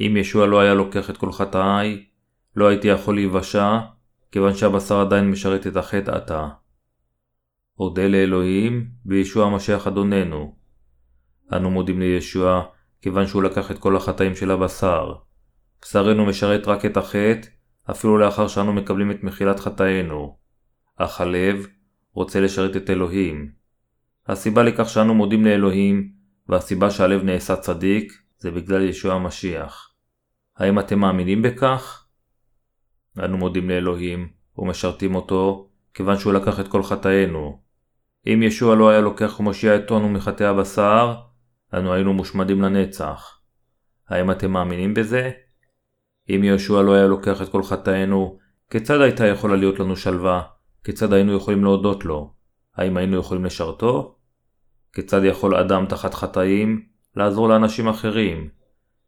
אם 0.00 0.16
ישוע 0.16 0.46
לא 0.46 0.60
היה 0.60 0.74
לוקח 0.74 1.10
את 1.10 1.16
כל 1.16 1.32
חטאיי, 1.32 2.04
לא 2.56 2.68
הייתי 2.68 2.88
יכול 2.88 3.14
להיוושע, 3.14 3.78
כיוון 4.32 4.54
שהבשר 4.54 5.00
עדיין 5.00 5.30
משרת 5.30 5.66
את 5.66 5.76
החטא 5.76 6.10
עתה. 6.10 6.48
אודה 7.78 8.08
לאלוהים 8.08 8.88
בישוע 9.04 9.46
המשיח 9.46 9.86
אדוננו. 9.86 10.56
אנו 11.52 11.70
מודים 11.70 12.00
לישוע, 12.00 12.62
כיוון 13.02 13.26
שהוא 13.26 13.42
לקח 13.42 13.70
את 13.70 13.78
כל 13.78 13.96
החטאים 13.96 14.34
של 14.34 14.50
הבשר. 14.50 15.14
בשרנו 15.82 16.26
משרת 16.26 16.68
רק 16.68 16.84
את 16.84 16.96
החטא, 16.96 17.48
אפילו 17.90 18.18
לאחר 18.18 18.48
שאנו 18.48 18.72
מקבלים 18.72 19.10
את 19.10 19.22
מחילת 19.22 19.60
חטאינו. 19.60 20.36
אך 20.96 21.20
הלב 21.20 21.66
רוצה 22.12 22.40
לשרת 22.40 22.76
את 22.76 22.90
אלוהים. 22.90 23.65
הסיבה 24.28 24.62
לכך 24.62 24.88
שאנו 24.88 25.14
מודים 25.14 25.44
לאלוהים, 25.44 26.12
והסיבה 26.48 26.90
שהלב 26.90 27.22
נעשה 27.22 27.56
צדיק, 27.56 28.12
זה 28.38 28.50
בגלל 28.50 28.82
ישוע 28.82 29.14
המשיח. 29.14 29.90
האם 30.56 30.78
אתם 30.78 30.98
מאמינים 30.98 31.42
בכך? 31.42 32.06
אנו 33.24 33.38
מודים 33.38 33.70
לאלוהים 33.70 34.28
ומשרתים 34.58 35.14
אותו, 35.14 35.68
כיוון 35.94 36.18
שהוא 36.18 36.32
לקח 36.32 36.60
את 36.60 36.68
כל 36.68 36.82
חטאינו. 36.82 37.60
אם 38.26 38.42
ישוע 38.42 38.74
לא 38.74 38.88
היה 38.88 39.00
לוקח 39.00 39.40
ומושיע 39.40 39.76
אותנו 39.76 40.08
מחטאי 40.08 40.46
הבשר, 40.46 41.14
אנו 41.74 41.94
היינו 41.94 42.12
מושמדים 42.12 42.62
לנצח. 42.62 43.40
האם 44.08 44.30
אתם 44.30 44.50
מאמינים 44.50 44.94
בזה? 44.94 45.30
אם 46.30 46.44
יהושע 46.44 46.82
לא 46.82 46.94
היה 46.94 47.06
לוקח 47.06 47.42
את 47.42 47.48
כל 47.48 47.62
חטאינו, 47.62 48.38
כיצד 48.70 49.00
הייתה 49.00 49.26
יכולה 49.26 49.56
להיות 49.56 49.78
לנו 49.78 49.96
שלווה? 49.96 50.42
כיצד 50.84 51.12
היינו 51.12 51.36
יכולים 51.36 51.64
להודות 51.64 52.04
לו? 52.04 52.34
האם 52.76 52.96
היינו 52.96 53.16
יכולים 53.16 53.44
לשרתו? 53.44 54.15
כיצד 54.96 55.24
יכול 55.24 55.56
אדם 55.56 55.86
תחת 55.86 56.14
חטאים 56.14 56.86
לעזור 57.16 57.48
לאנשים 57.48 57.88
אחרים? 57.88 58.48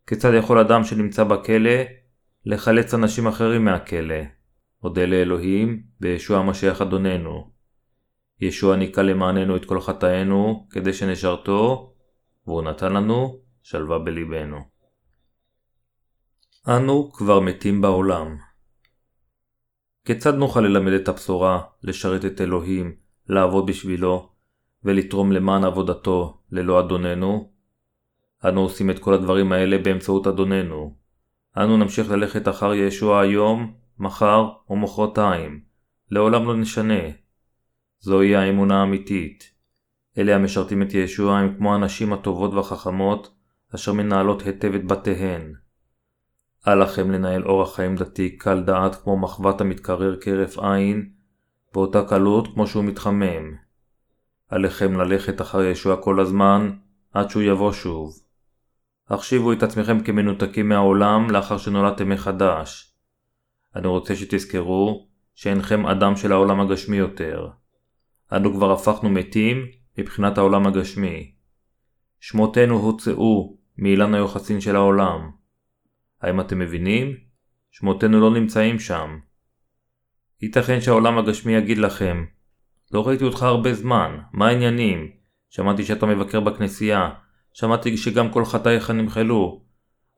כיצד 0.07 0.35
יכול 0.35 0.59
אדם 0.59 0.85
שנמצא 0.85 1.25
בכלא 1.25 1.71
לחלץ 2.47 2.95
אנשים 2.95 3.26
אחרים 3.26 3.64
מהכלא? 3.64 4.14
אודה 4.83 5.07
לאלוהים 5.07 5.83
בישוע 6.00 6.38
המשיח 6.38 6.83
אדוננו. 6.83 7.50
ישוע 8.40 8.76
ניקה 8.76 9.02
למעננו 9.02 9.57
את 9.57 9.64
כל 9.64 9.80
חטאינו 9.80 10.66
כדי 10.71 10.92
שנשרתו, 10.92 11.95
והוא 12.47 12.62
נתן 12.62 12.92
לנו 12.92 13.38
שלווה 13.62 13.99
בליבנו. 13.99 14.59
אנו 16.68 17.12
כבר 17.12 17.40
מתים 17.40 17.80
בעולם. 17.80 18.37
כיצד 20.04 20.35
נוכל 20.35 20.61
ללמד 20.61 20.92
את 20.92 21.09
הבשורה, 21.09 21.62
לשרת 21.83 22.25
את 22.25 22.40
אלוהים, 22.40 22.97
לעבוד 23.28 23.66
בשבילו, 23.66 24.38
ולתרום 24.85 25.33
למען 25.33 25.65
עבודתו 25.65 26.41
ללא 26.53 26.81
אדוננו? 26.81 27.51
אנו 28.45 28.61
עושים 28.61 28.91
את 28.91 28.99
כל 28.99 29.15
הדברים 29.15 29.53
האלה 29.53 29.79
באמצעות 29.79 30.27
אדוננו. 30.27 30.97
אנו 31.57 31.77
נמשיך 31.77 32.11
ללכת 32.11 32.49
אחר 32.49 32.75
ישוע 32.75 33.21
היום, 33.21 33.75
מחר 33.99 34.49
ומחרתיים. 34.71 35.61
לעולם 36.11 36.47
לא 36.47 36.57
נשנה. 36.57 37.03
זוהי 38.01 38.37
האמונה 38.37 38.81
האמיתית. 38.81 39.53
אלה 40.19 40.35
המשרתים 40.35 40.83
את 40.83 40.95
ישוע 40.95 41.39
הם 41.39 41.55
כמו 41.57 41.75
הנשים 41.75 42.13
הטובות 42.13 42.55
והחכמות, 42.55 43.35
אשר 43.75 43.93
מנהלות 43.93 44.43
היטב 44.43 44.75
את 44.75 44.85
בתיהן. 44.85 45.53
אל 46.69 46.83
לכם 46.83 47.11
לנהל 47.11 47.45
אורח 47.45 47.77
חיים 47.77 47.97
דתי 47.97 48.37
קל 48.37 48.63
דעת 48.63 48.95
כמו 48.95 49.19
מחבת 49.19 49.61
המתקרר 49.61 50.17
כהרף 50.21 50.59
עין, 50.59 51.11
באותה 51.75 52.03
קלות 52.09 52.49
כמו 52.55 52.67
שהוא 52.67 52.85
מתחמם. 52.85 53.68
עליכם 54.49 54.95
ללכת 54.95 55.40
אחר 55.40 55.62
ישוע 55.62 56.02
כל 56.02 56.21
הזמן, 56.21 56.71
עד 57.12 57.31
שהוא 57.31 57.43
יבוא 57.43 57.73
שוב. 57.73 58.21
החשיבו 59.11 59.52
את 59.52 59.62
עצמכם 59.62 60.00
כמנותקים 60.00 60.69
מהעולם 60.69 61.31
לאחר 61.31 61.59
שנולדתם 61.59 62.09
מחדש. 62.09 62.95
אני 63.76 63.87
רוצה 63.87 64.17
שתזכרו 64.17 65.09
שאינכם 65.35 65.87
אדם 65.87 66.17
של 66.17 66.33
העולם 66.33 66.61
הגשמי 66.61 66.97
יותר. 66.97 67.49
אנו 68.33 68.55
כבר 68.55 68.73
הפכנו 68.73 69.11
מתים 69.11 69.67
מבחינת 69.99 70.38
העולם 70.38 70.67
הגשמי. 70.67 71.33
שמותינו 72.21 72.75
הוצאו 72.75 73.57
מאילן 73.78 74.14
היוחסין 74.14 74.61
של 74.61 74.76
העולם. 74.76 75.31
האם 76.21 76.40
אתם 76.40 76.59
מבינים? 76.59 77.17
שמותינו 77.71 78.21
לא 78.21 78.31
נמצאים 78.31 78.78
שם. 78.78 79.19
ייתכן 80.43 80.81
שהעולם 80.81 81.19
הגשמי 81.19 81.52
יגיד 81.52 81.78
לכם, 81.78 82.25
לא 82.92 83.09
ראיתי 83.09 83.25
אותך 83.25 83.42
הרבה 83.42 83.75
זמן, 83.75 84.18
מה 84.33 84.49
העניינים? 84.49 85.11
שמעתי 85.50 85.85
שאתה 85.85 86.07
מבקר 86.07 86.40
בכנסייה, 86.40 87.11
שמעתי 87.52 87.97
שגם 87.97 88.33
כל 88.33 88.45
חטאיך 88.45 88.90
נמחלו. 88.90 89.62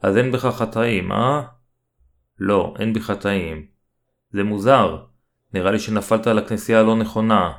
אז 0.02 0.16
אין 0.16 0.32
בך 0.32 0.46
חטאים, 0.46 1.12
אה? 1.12 1.42
לא, 2.38 2.74
אין 2.78 2.92
בי 2.92 3.00
חטאים. 3.00 3.66
זה 4.32 4.44
מוזר. 4.44 5.04
נראה 5.54 5.70
לי 5.70 5.78
שנפלת 5.78 6.26
על 6.26 6.38
הכנסייה 6.38 6.80
הלא 6.80 6.96
נכונה. 6.96 7.52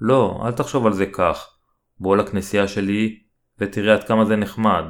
לא, 0.00 0.42
אל 0.46 0.52
תחשוב 0.52 0.86
על 0.86 0.92
זה 0.92 1.06
כך. 1.06 1.56
בוא 2.00 2.16
לכנסייה 2.16 2.68
שלי 2.68 3.22
ותראה 3.58 3.94
עד 3.94 4.04
כמה 4.04 4.24
זה 4.24 4.36
נחמד. 4.36 4.84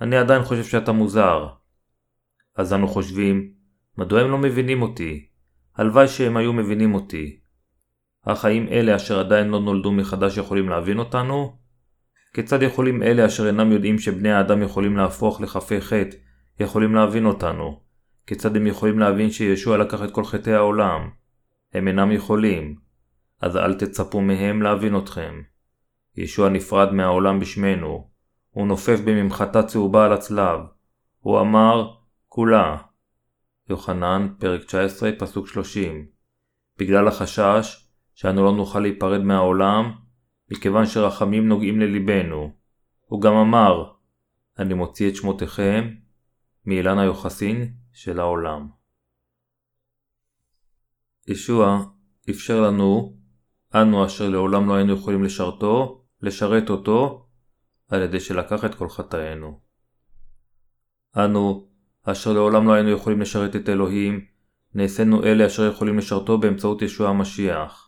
אני 0.00 0.16
עדיין 0.16 0.44
חושב 0.44 0.64
שאתה 0.64 0.92
מוזר. 0.92 1.48
אז 2.54 2.72
אנו 2.72 2.88
חושבים, 2.88 3.52
מדוע 3.98 4.20
הם 4.20 4.30
לא 4.30 4.38
מבינים 4.38 4.82
אותי? 4.82 5.28
הלוואי 5.76 6.08
שהם 6.08 6.36
היו 6.36 6.52
מבינים 6.52 6.94
אותי. 6.94 7.40
אך 8.26 8.44
האם 8.44 8.68
אלה 8.68 8.96
אשר 8.96 9.20
עדיין 9.20 9.48
לא 9.48 9.60
נולדו 9.60 9.92
מחדש 9.92 10.36
יכולים 10.36 10.68
להבין 10.68 10.98
אותנו? 10.98 11.56
כיצד 12.34 12.62
יכולים 12.62 13.02
אלה 13.02 13.26
אשר 13.26 13.46
אינם 13.46 13.72
יודעים 13.72 13.98
שבני 13.98 14.32
האדם 14.32 14.62
יכולים 14.62 14.96
להפוך 14.96 15.40
לכפי 15.40 15.80
חטא, 15.80 16.16
יכולים 16.60 16.94
להבין 16.94 17.26
אותנו? 17.26 17.80
כיצד 18.26 18.56
הם 18.56 18.66
יכולים 18.66 18.98
להבין 18.98 19.30
שישוע 19.30 19.76
לקח 19.76 20.02
את 20.02 20.10
כל 20.10 20.24
חטאי 20.24 20.54
העולם? 20.54 21.10
הם 21.74 21.88
אינם 21.88 22.12
יכולים. 22.12 22.76
אז 23.40 23.56
אל 23.56 23.74
תצפו 23.74 24.20
מהם 24.20 24.62
להבין 24.62 24.98
אתכם. 24.98 25.42
ישוע 26.16 26.48
נפרד 26.48 26.92
מהעולם 26.92 27.40
בשמנו. 27.40 28.08
הוא 28.50 28.66
נופף 28.66 29.00
בממחטה 29.04 29.62
צהובה 29.62 30.04
על 30.04 30.12
הצלב. 30.12 30.60
הוא 31.20 31.40
אמר, 31.40 31.90
כולה. 32.28 32.76
יוחנן, 33.70 34.28
פרק 34.38 34.64
19, 34.64 35.10
פסוק 35.18 35.48
30. 35.48 36.06
בגלל 36.78 37.08
החשש 37.08 37.87
שאנו 38.18 38.44
לא 38.44 38.52
נוכל 38.52 38.80
להיפרד 38.80 39.20
מהעולם, 39.20 39.92
מכיוון 40.50 40.86
שרחמים 40.86 41.48
נוגעים 41.48 41.80
ללבנו. 41.80 42.52
הוא 43.06 43.22
גם 43.22 43.34
אמר, 43.34 43.92
אני 44.58 44.74
מוציא 44.74 45.10
את 45.10 45.16
שמותיכם 45.16 45.94
מאילן 46.66 46.98
היוחסין 46.98 47.74
של 47.92 48.20
העולם. 48.20 48.68
ישוע 51.28 51.84
אפשר 52.30 52.60
לנו, 52.60 53.16
אנו 53.74 54.06
אשר 54.06 54.28
לעולם 54.28 54.68
לא 54.68 54.74
היינו 54.74 54.92
יכולים 54.92 55.24
לשרתו, 55.24 56.04
לשרת 56.22 56.70
אותו, 56.70 57.26
על 57.88 58.02
ידי 58.02 58.20
שלקח 58.20 58.64
את 58.64 58.74
כל 58.74 58.88
חטאינו. 58.88 59.60
אנו, 61.16 61.68
אשר 62.02 62.32
לעולם 62.32 62.66
לא 62.66 62.72
היינו 62.72 62.90
יכולים 62.90 63.20
לשרת 63.20 63.56
את 63.56 63.68
אלוהים, 63.68 64.24
נעשינו 64.74 65.24
אלה 65.24 65.46
אשר 65.46 65.70
יכולים 65.72 65.98
לשרתו 65.98 66.38
באמצעות 66.38 66.82
ישוע 66.82 67.08
המשיח. 67.08 67.87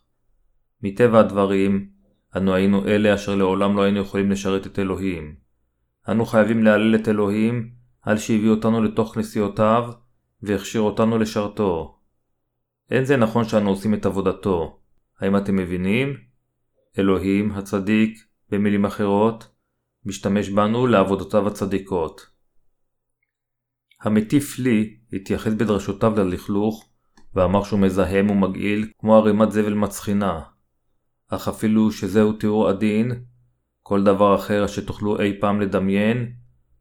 מטבע 0.82 1.20
הדברים, 1.20 1.88
אנו 2.37 2.54
היינו 2.54 2.87
אלה 2.87 3.14
אשר 3.14 3.34
לעולם 3.34 3.76
לא 3.76 3.82
היינו 3.82 4.00
יכולים 4.00 4.30
לשרת 4.30 4.66
את 4.66 4.78
אלוהים. 4.78 5.34
אנו 6.08 6.26
חייבים 6.26 6.64
להלל 6.64 6.94
את 6.94 7.08
אלוהים 7.08 7.70
על 8.02 8.18
שהביא 8.18 8.50
אותנו 8.50 8.82
לתוך 8.82 9.14
כנסיותיו 9.14 9.90
והכשיר 10.42 10.80
אותנו 10.80 11.18
לשרתו. 11.18 11.99
אין 12.90 13.04
זה 13.04 13.16
נכון 13.16 13.44
שאנו 13.44 13.70
עושים 13.70 13.94
את 13.94 14.06
עבודתו. 14.06 14.80
האם 15.20 15.37
אתם 15.37 15.56
מבינים? 15.56 16.16
אלוהים, 16.99 17.50
הצדיק, 17.50 18.18
במילים 18.50 18.84
אחרות, 18.84 19.49
משתמש 20.04 20.49
בנו 20.49 20.87
לעבודותיו 20.87 21.46
הצדיקות. 21.46 22.30
המטיף 24.02 24.58
לי 24.58 24.96
התייחס 25.12 25.52
בדרשותיו 25.52 26.12
ללכלוך 26.16 26.88
ואמר 27.34 27.64
שהוא 27.64 27.80
מזהם 27.80 28.30
ומגעיל 28.30 28.90
כמו 28.99 29.16
ערימת 29.16 29.52
זבל 29.52 29.75
מצחינה. 29.75 30.40
אך 31.30 31.49
אפילו 31.49 31.92
שזהו 31.92 32.32
תיאור 32.32 32.68
עדין, 32.68 33.12
כל 33.82 34.04
דבר 34.04 34.34
אחר 34.34 34.66
שתוכלו 34.66 35.20
אי 35.20 35.40
פעם 35.40 35.60
לדמיין, 35.60 36.32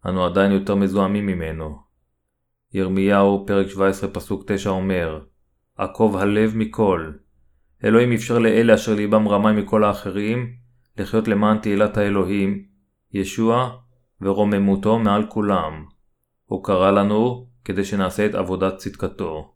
אנו 0.06 0.26
עדיין 0.26 0.52
יותר 0.52 0.76
מזוהמים 0.76 1.26
ממנו. 1.26 1.80
ירמיהו, 2.74 3.44
פרק 3.48 3.68
17, 3.68 4.10
פסוק 4.10 4.52
9 4.52 4.70
אומר, 4.70 5.22
עקוב 5.78 6.18
הלב 6.18 6.56
מכל. 6.56 7.12
אלוהים 7.84 8.12
אפשר 8.12 8.40
לאלה 8.40 8.76
אשר 8.76 8.96
ליבם 8.96 9.28
רמאי 9.28 9.54
מכל 9.54 9.84
האחרים, 9.84 10.54
לחיות 10.98 11.28
למען 11.28 11.58
תהילת 11.58 11.98
האלוהים, 11.98 12.66
ישוע 13.14 13.78
ורוממותו 14.22 15.00
מעל 15.00 15.26
כולם. 15.30 15.86
הוא 16.46 16.64
קרא 16.64 16.92
לנו 16.92 17.48
כדי 17.66 17.86
שנעשה 17.86 18.26
את 18.26 18.36
עבודת 18.36 18.78
צדקתו. 18.78 19.54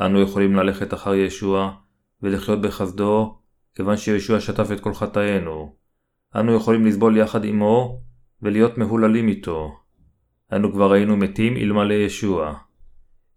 אנו 0.00 0.20
יכולים 0.20 0.56
ללכת 0.56 0.94
אחר 0.94 1.14
ישוע 1.14 1.72
ולחיות 2.22 2.60
בחסדו, 2.60 3.38
כיוון 3.78 3.96
שישוע 3.96 4.40
שטף 4.40 4.72
את 4.72 4.80
כל 4.80 4.94
חטאינו. 4.94 5.74
אנו 6.36 6.54
יכולים 6.54 6.86
לסבול 6.86 7.16
יחד 7.16 7.44
עמו 7.44 8.00
ולהיות 8.42 8.78
מהוללים 8.78 9.28
איתו. 9.28 9.76
אנו 10.52 10.72
כבר 10.72 10.92
היינו 10.92 11.16
מתים 11.16 11.56
אלמלא 11.56 11.94
ישוע. 11.94 12.54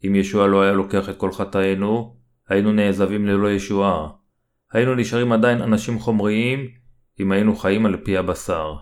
אם 0.07 0.15
ישוע 0.15 0.47
לא 0.47 0.61
היה 0.61 0.71
לוקח 0.71 1.09
את 1.09 1.17
כל 1.17 1.31
חטאינו, 1.31 2.15
היינו 2.49 2.71
נעזבים 2.71 3.25
ללא 3.25 3.51
ישועה. 3.51 4.09
היינו 4.71 4.95
נשארים 4.95 5.31
עדיין 5.31 5.61
אנשים 5.61 5.99
חומריים, 5.99 6.67
אם 7.19 7.31
היינו 7.31 7.55
חיים 7.55 7.85
על 7.85 7.97
פי 7.97 8.17
הבשר. 8.17 8.75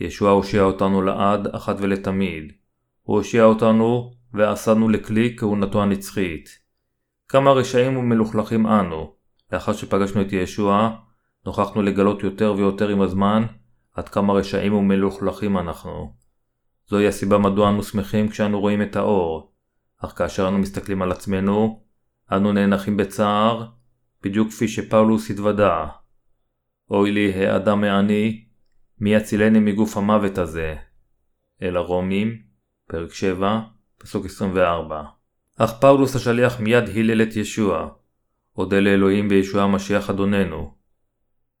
ישוע 0.00 0.30
הושיע 0.30 0.62
אותנו 0.62 1.02
לעד, 1.02 1.46
אחת 1.46 1.76
ולתמיד. 1.78 2.52
הוא 3.02 3.16
הושיע 3.16 3.44
אותנו 3.44 4.12
ועשנו 4.34 4.88
לכלי 4.88 5.36
כהונתו 5.38 5.82
הנצחית. 5.82 6.48
כמה 7.28 7.52
רשעים 7.52 7.96
ומלוכלכים 7.96 8.66
אנו. 8.66 9.21
לאחר 9.52 9.72
שפגשנו 9.72 10.20
את 10.20 10.32
ישוע, 10.32 10.96
נוכחנו 11.46 11.82
לגלות 11.82 12.22
יותר 12.22 12.54
ויותר 12.56 12.88
עם 12.88 13.00
הזמן 13.00 13.42
עד 13.94 14.08
כמה 14.08 14.32
רשעים 14.32 14.74
ומלוכלכים 14.74 15.58
אנחנו. 15.58 16.14
זוהי 16.86 17.06
הסיבה 17.06 17.38
מדוע 17.38 17.70
אנו 17.70 17.82
שמחים 17.82 18.28
כשאנו 18.28 18.60
רואים 18.60 18.82
את 18.82 18.96
האור, 18.96 19.52
אך 19.98 20.18
כאשר 20.18 20.48
אנו 20.48 20.58
מסתכלים 20.58 21.02
על 21.02 21.12
עצמנו, 21.12 21.82
אנו 22.32 22.52
נאנחים 22.52 22.96
בצער, 22.96 23.66
בדיוק 24.22 24.48
כפי 24.48 24.68
שפאולוס 24.68 25.30
התוודה. 25.30 25.86
אוי 26.90 27.10
לי 27.10 27.46
האדם 27.46 27.80
מעני, 27.80 28.44
מי 29.00 29.14
יצילני 29.14 29.58
מגוף 29.58 29.96
המוות 29.96 30.38
הזה? 30.38 30.74
אל 31.62 31.76
הרומים, 31.76 32.42
פרק 32.88 33.14
7, 33.14 33.60
פסוק 33.98 34.26
24. 34.26 35.02
אך 35.58 35.72
פאולוס 35.80 36.16
השליח 36.16 36.60
מיד 36.60 36.88
הילל 36.88 37.22
את 37.22 37.36
ישוע. 37.36 37.88
אודה 38.56 38.80
לאלוהים 38.80 39.28
בישוע 39.28 39.62
המשיח 39.62 40.10
אדוננו. 40.10 40.74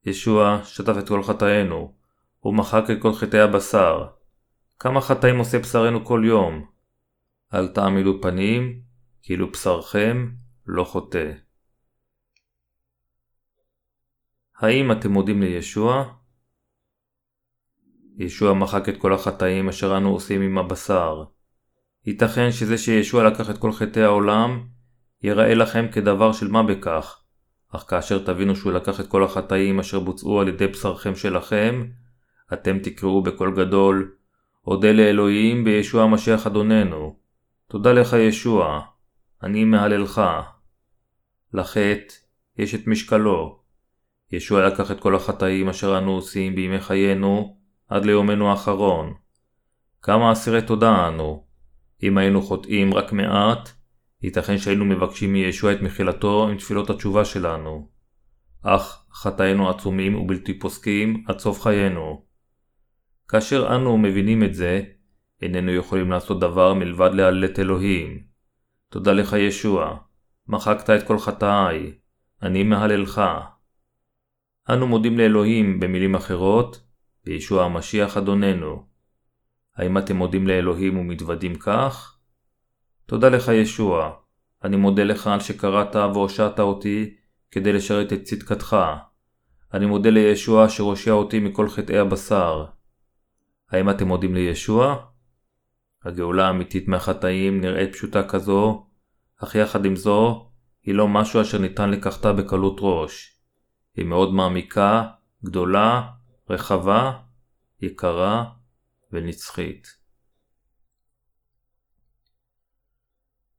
ישוע 0.04 0.60
שטף 0.64 0.94
את 0.98 1.08
כל 1.08 1.22
חטאינו, 1.22 1.94
הוא 2.38 2.54
מחק 2.54 2.84
את 2.90 3.02
כל 3.02 3.12
חטאי 3.12 3.40
הבשר. 3.40 4.06
כמה 4.78 5.00
חטאים 5.00 5.38
עושה 5.38 5.58
בשרנו 5.58 6.04
כל 6.04 6.22
יום? 6.26 6.66
אל 7.54 7.68
תעמידו 7.68 8.22
פנים, 8.22 8.80
כאילו 9.22 9.52
בשרכם 9.52 10.30
לא 10.66 10.84
חוטא. 10.84 11.32
האם 14.58 14.92
אתם 14.92 15.12
מודים 15.12 15.42
לישוע? 15.42 16.14
ישוע 18.16 18.54
מחק 18.54 18.88
את 18.88 18.96
כל 18.96 19.14
החטאים 19.14 19.68
אשר 19.68 19.96
אנו 19.96 20.12
עושים 20.12 20.42
עם 20.42 20.58
הבשר. 20.58 21.24
ייתכן 22.06 22.52
שזה 22.52 22.78
שישוע 22.78 23.28
לקח 23.28 23.50
את 23.50 23.58
כל 23.58 23.72
חטאי 23.72 24.02
העולם, 24.02 24.66
ייראה 25.22 25.54
לכם 25.54 25.86
כדבר 25.92 26.32
של 26.32 26.48
מה 26.48 26.62
בכך, 26.62 27.22
אך 27.72 27.84
כאשר 27.88 28.24
תבינו 28.24 28.56
שהוא 28.56 28.72
לקח 28.72 29.00
את 29.00 29.06
כל 29.06 29.24
החטאים 29.24 29.80
אשר 29.80 30.00
בוצעו 30.00 30.40
על 30.40 30.48
ידי 30.48 30.66
בשרכם 30.66 31.14
שלכם, 31.14 31.86
אתם 32.52 32.78
תקראו 32.78 33.22
בקול 33.22 33.56
גדול, 33.56 34.12
אודה 34.66 34.92
לאלוהים 34.92 35.64
בישוע 35.64 36.02
המשיח 36.02 36.46
אדוננו. 36.46 37.16
תודה 37.68 37.92
לך 37.92 38.12
ישוע, 38.12 38.80
אני 39.42 39.64
מהללך. 39.64 40.22
לחטא 41.54 42.14
יש 42.58 42.74
את 42.74 42.86
משקלו. 42.86 43.58
ישוע 44.32 44.66
לקח 44.66 44.90
את 44.90 45.00
כל 45.00 45.14
החטאים 45.14 45.68
אשר 45.68 45.98
אנו 45.98 46.10
עושים 46.10 46.54
בימי 46.54 46.80
חיינו, 46.80 47.56
עד 47.88 48.04
ליומנו 48.04 48.50
האחרון. 48.50 49.14
כמה 50.02 50.32
אסירי 50.32 50.62
תודה 50.62 51.08
אנו. 51.08 51.44
אם 52.02 52.18
היינו 52.18 52.42
חוטאים 52.42 52.94
רק 52.94 53.12
מעט, 53.12 53.72
ייתכן 54.22 54.58
שהיינו 54.58 54.84
מבקשים 54.84 55.32
מישוע 55.32 55.72
את 55.72 55.82
מחילתו 55.82 56.48
עם 56.48 56.56
תפילות 56.56 56.90
התשובה 56.90 57.24
שלנו. 57.24 57.88
אך 58.62 59.04
חטאינו 59.12 59.70
עצומים 59.70 60.14
ובלתי 60.14 60.58
פוסקים 60.58 61.24
עד 61.28 61.38
סוף 61.38 61.60
חיינו. 61.60 62.24
כאשר 63.28 63.74
אנו 63.76 63.98
מבינים 63.98 64.44
את 64.44 64.54
זה, 64.54 64.82
איננו 65.42 65.72
יכולים 65.72 66.10
לעשות 66.10 66.40
דבר 66.40 66.74
מלבד 66.74 67.10
להלל 67.14 67.44
את 67.44 67.58
אלוהים. 67.58 68.22
תודה 68.88 69.12
לך 69.12 69.32
ישוע, 69.32 69.96
מחקת 70.48 70.90
את 70.90 71.06
כל 71.06 71.18
חטאיי, 71.18 71.92
אני 72.42 72.62
מהללך. 72.62 73.22
אנו 74.70 74.86
מודים 74.86 75.18
לאלוהים 75.18 75.80
במילים 75.80 76.14
אחרות, 76.14 76.82
בישוע 77.24 77.64
המשיח 77.64 78.16
אדוננו. 78.16 78.86
האם 79.76 79.98
אתם 79.98 80.16
מודים 80.16 80.46
לאלוהים 80.46 80.98
ומתוודים 80.98 81.54
כך? 81.54 82.11
תודה 83.06 83.28
לך 83.28 83.48
ישוע, 83.48 84.12
אני 84.64 84.76
מודה 84.76 85.04
לך 85.04 85.26
על 85.26 85.40
שקראת 85.40 85.96
והושעת 85.96 86.60
אותי 86.60 87.14
כדי 87.50 87.72
לשרת 87.72 88.12
את 88.12 88.22
צדקתך. 88.22 88.76
אני 89.74 89.86
מודה 89.86 90.10
לישוע 90.10 90.68
שהושיע 90.68 91.12
אותי 91.12 91.38
מכל 91.38 91.68
חטאי 91.68 91.98
הבשר. 91.98 92.64
האם 93.70 93.90
אתם 93.90 94.08
מודים 94.08 94.34
לישוע? 94.34 94.96
הגאולה 96.04 96.46
האמיתית 96.46 96.88
מהחטאים 96.88 97.60
נראית 97.60 97.92
פשוטה 97.92 98.28
כזו, 98.28 98.86
אך 99.42 99.54
יחד 99.54 99.84
עם 99.84 99.96
זו, 99.96 100.50
היא 100.82 100.94
לא 100.94 101.08
משהו 101.08 101.40
אשר 101.40 101.58
ניתן 101.58 101.90
לקחתה 101.90 102.32
בקלות 102.32 102.76
ראש. 102.80 103.38
היא 103.96 104.04
מאוד 104.04 104.34
מעמיקה, 104.34 105.08
גדולה, 105.44 106.10
רחבה, 106.50 107.12
יקרה 107.80 108.44
ונצחית. 109.12 110.01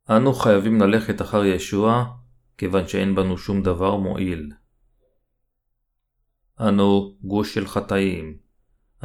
אנו 0.10 0.34
חייבים 0.34 0.82
ללכת 0.82 1.22
אחר 1.22 1.46
ישוע, 1.46 2.06
כיוון 2.58 2.88
שאין 2.88 3.16
בנו 3.16 3.38
שום 3.38 3.62
דבר 3.62 3.96
מועיל. 3.96 4.52
אנו 6.60 7.16
גוש 7.22 7.54
של 7.54 7.68
חטאים. 7.68 8.38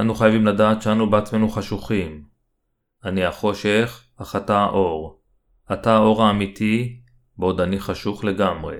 אנו 0.01 0.15
חייבים 0.15 0.47
לדעת 0.47 0.83
שאנו 0.83 1.11
בעצמנו 1.11 1.49
חשוכים. 1.49 2.25
אני 3.05 3.25
החושך, 3.25 4.05
אך 4.17 4.37
אתה 4.37 4.59
האור. 4.59 5.21
אתה 5.73 5.97
האור 5.97 6.25
האמיתי, 6.25 7.01
בעוד 7.37 7.61
אני 7.61 7.81
חשוך 7.81 8.25
לגמרי. 8.25 8.77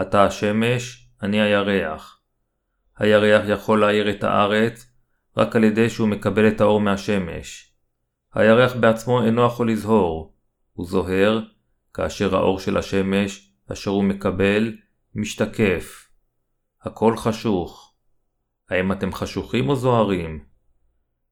אתה 0.00 0.24
השמש, 0.24 1.08
אני 1.22 1.40
הירח. 1.40 2.20
הירח 2.98 3.48
יכול 3.48 3.80
להאיר 3.80 4.10
את 4.10 4.24
הארץ 4.24 4.92
רק 5.36 5.56
על 5.56 5.64
ידי 5.64 5.90
שהוא 5.90 6.08
מקבל 6.08 6.48
את 6.48 6.60
האור 6.60 6.80
מהשמש. 6.80 7.72
הירח 8.34 8.76
בעצמו 8.76 9.22
אינו 9.22 9.46
יכול 9.46 9.70
לזהור, 9.70 10.33
הוא 10.74 10.86
זוהר 10.86 11.40
כאשר 11.94 12.36
האור 12.36 12.60
של 12.60 12.76
השמש, 12.76 13.52
אשר 13.72 13.90
הוא 13.90 14.04
מקבל, 14.04 14.76
משתקף. 15.14 16.08
הכל 16.82 17.16
חשוך. 17.16 17.94
האם 18.70 18.92
אתם 18.92 19.12
חשוכים 19.12 19.68
או 19.68 19.76
זוהרים? 19.76 20.44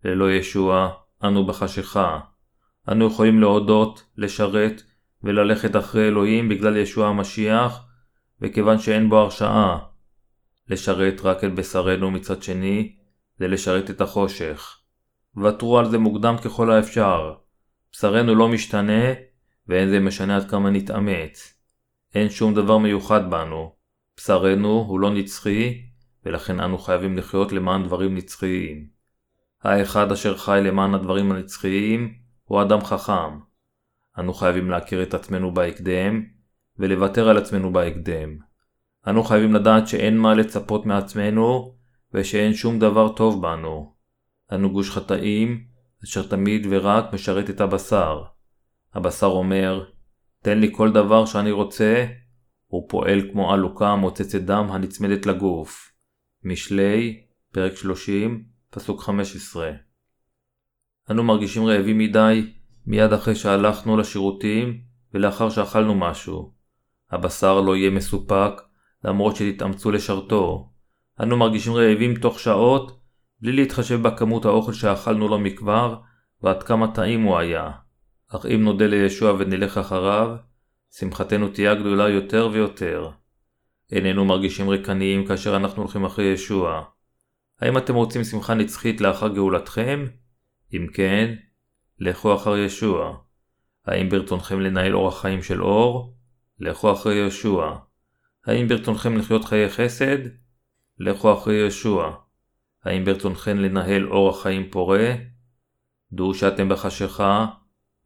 ללא 0.05 0.33
ישוע, 0.33 0.89
אנו 1.25 1.47
בחשיכה. 1.47 2.21
אנו 2.89 3.07
יכולים 3.07 3.41
להודות, 3.41 4.05
לשרת 4.17 4.83
וללכת 5.23 5.77
אחרי 5.77 6.09
אלוהים 6.09 6.49
בגלל 6.49 6.77
ישוע 6.77 7.09
המשיח, 7.09 7.87
וכיוון 8.41 8.79
שאין 8.79 9.09
בו 9.09 9.19
הרשעה. 9.19 9.79
לשרת 10.69 11.21
רק 11.25 11.45
את 11.45 11.55
בשרנו 11.55 12.11
מצד 12.11 12.43
שני, 12.43 12.97
זה 13.39 13.49
לשרת 13.49 13.91
את 13.91 14.01
החושך. 14.01 14.79
ותרו 15.45 15.79
על 15.79 15.91
זה 15.91 15.99
מוקדם 15.99 16.37
ככל 16.45 16.71
האפשר. 16.71 17.35
בשרנו 17.93 18.35
לא 18.35 18.49
משתנה, 18.49 19.03
ואין 19.68 19.88
זה 19.88 20.01
משנה 20.01 20.37
עד 20.37 20.51
כמה 20.51 20.70
נתאמץ. 20.70 21.55
אין 22.14 22.29
שום 22.31 22.55
דבר 22.55 22.79
מיוחד 22.79 23.31
בנו. 23.31 23.72
בשרנו 24.16 24.85
הוא 24.88 25.01
לא 25.01 25.11
נצחי, 25.11 25.83
ולכן 26.25 26.61
אנו 26.61 26.79
חייבים 26.79 27.18
לחיות 27.18 27.53
למען 27.53 27.85
דברים 27.85 28.14
נצחיים. 28.14 28.87
האחד 29.62 30.12
אשר 30.12 30.37
חי 30.37 30.61
למען 30.64 30.94
הדברים 30.94 31.33
הנצחיים, 31.33 32.14
הוא 32.44 32.62
אדם 32.62 32.85
חכם. 32.85 33.38
אנו 34.18 34.35
חייבים 34.35 34.70
להכיר 34.70 35.03
את 35.03 35.14
עצמנו 35.14 35.55
בהקדם, 35.55 36.25
ולוותר 36.79 37.29
על 37.29 37.38
עצמנו 37.38 37.72
בהקדם. 37.72 38.38
אנו 39.07 39.25
חייבים 39.25 39.55
לדעת 39.55 39.88
שאין 39.88 40.18
מה 40.18 40.35
לצפות 40.35 40.87
מעצמנו, 40.87 41.75
ושאין 42.14 42.55
שום 42.55 42.79
דבר 42.79 43.12
טוב 43.12 43.42
בנו. 43.42 43.92
אנו 44.53 44.70
גוש 44.72 44.90
חטאים, 44.90 45.64
אשר 46.05 46.27
תמיד 46.27 46.66
ורק 46.70 47.12
משרת 47.12 47.51
את 47.51 47.61
הבשר. 47.61 48.22
הבשר 48.95 49.27
אומר, 49.27 49.85
תן 50.43 50.59
לי 50.59 50.69
כל 50.73 50.93
דבר 50.93 51.27
שאני 51.27 51.51
רוצה, 51.51 52.07
הוא 52.67 52.89
פועל 52.89 53.31
כמו 53.33 53.53
עלוקה 53.53 53.97
מוצצת 53.97 54.41
דם 54.41 54.67
הנצמדת 54.71 55.27
לגוף. 55.27 55.93
משלי, 56.45 57.21
פרק 57.53 57.77
30, 57.77 58.45
פסוק 58.71 59.03
15. 59.03 59.71
אנו 61.11 61.25
מרגישים 61.25 61.65
רעבים 61.65 61.99
מדי 61.99 62.53
מיד 62.87 63.13
אחרי 63.13 63.35
שהלכנו 63.35 63.97
לשירותים 63.97 64.81
ולאחר 65.15 65.51
שאכלנו 65.51 65.95
משהו. 65.95 66.53
הבשר 67.11 67.61
לא 67.61 67.77
יהיה 67.77 67.91
מסופק 67.91 68.53
למרות 69.05 69.37
שתתאמצו 69.37 69.91
לשרתו. 69.91 70.71
אנו 71.21 71.37
מרגישים 71.37 71.73
רעבים 71.73 72.15
תוך 72.15 72.41
שעות 72.41 73.01
בלי 73.41 73.53
להתחשב 73.53 74.03
בכמות 74.03 74.45
האוכל 74.45 74.73
שאכלנו 74.73 75.29
לא 75.29 75.39
מכבר 75.39 76.01
ועד 76.43 76.63
כמה 76.63 76.95
טעים 76.95 77.23
הוא 77.23 77.39
היה. 77.39 77.71
אך 78.37 78.47
אם 78.47 78.64
נודה 78.64 78.87
לישוע 78.87 79.33
ונלך 79.38 79.79
אחריו, 79.79 80.37
שמחתנו 80.90 81.49
תהיה 81.49 81.75
גדולה 81.75 82.09
יותר 82.09 82.49
ויותר. 82.53 83.11
איננו 83.92 84.25
מרגישים 84.25 84.68
ריקניים 84.68 85.27
כאשר 85.27 85.57
אנחנו 85.57 85.83
הולכים 85.83 86.05
אחרי 86.05 86.25
ישוע. 86.25 86.85
האם 87.61 87.79
אתם 87.79 87.95
רוצים 87.95 88.25
שמחה 88.25 88.55
נצחית 88.55 89.01
לאחר 89.01 89.29
גאולתכם? 89.29 90.07
אם 90.75 90.87
כן, 90.95 91.35
לכו 91.99 92.35
אחר 92.35 92.57
ישוע. 92.57 93.16
האם 93.87 94.09
ברצונכם 94.09 94.61
לנהל 94.61 94.95
אורח 94.95 95.21
חיים 95.21 95.42
של 95.42 95.62
אור? 95.62 96.16
לכו 96.61 96.92
אחרי 96.92 97.14
ישוע. 97.14 97.79
האם 98.47 98.68
ברצונכם 98.68 99.16
לחיות 99.16 99.45
חיי 99.45 99.68
חסד? 99.68 100.18
לכו 100.99 101.33
אחרי 101.33 101.66
ישוע. 101.66 102.16
האם 102.85 103.05
ברצונכם 103.05 103.59
לנהל 103.59 104.07
אורח 104.07 104.42
חיים 104.42 104.71
פורה? 104.71 105.14
דעו 106.12 106.35
שאתם 106.35 106.68
בחשיכה, 106.68 107.47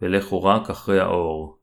ולכו 0.03 0.45
רק 0.45 0.71
אחרי 0.71 1.01
האור. 1.01 1.59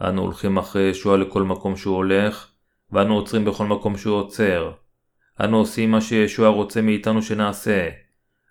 אנו 0.00 0.22
הולכים 0.22 0.58
אחרי 0.58 0.82
ישוע 0.82 1.16
לכל 1.16 1.42
מקום 1.42 1.76
שהוא 1.76 1.96
הולך, 1.96 2.50
ואנו 2.90 3.14
עוצרים 3.14 3.44
בכל 3.44 3.66
מקום 3.66 3.96
שהוא 3.96 4.16
עוצר. 4.16 4.72
אנו 5.40 5.56
עושים 5.56 5.90
מה 5.90 6.00
שישוע 6.00 6.48
רוצה 6.48 6.82
מאיתנו 6.82 7.22
שנעשה. 7.22 7.90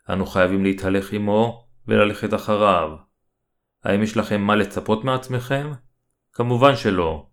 אנו 0.09 0.25
חייבים 0.25 0.63
להתהלך 0.63 1.13
עמו 1.13 1.67
וללכת 1.87 2.33
אחריו. 2.33 2.89
האם 3.83 4.03
יש 4.03 4.17
לכם 4.17 4.41
מה 4.41 4.55
לצפות 4.55 5.03
מעצמכם? 5.03 5.71
כמובן 6.33 6.75
שלא. 6.75 7.27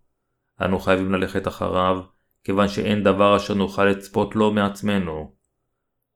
אנו 0.61 0.81
חייבים 0.81 1.13
ללכת 1.13 1.49
אחריו, 1.49 2.01
כיוון 2.45 2.69
שאין 2.69 3.03
דבר 3.03 3.37
אשר 3.37 3.55
נוכל 3.55 3.85
לצפות 3.85 4.37
לו 4.37 4.53
מעצמנו. 4.53 5.35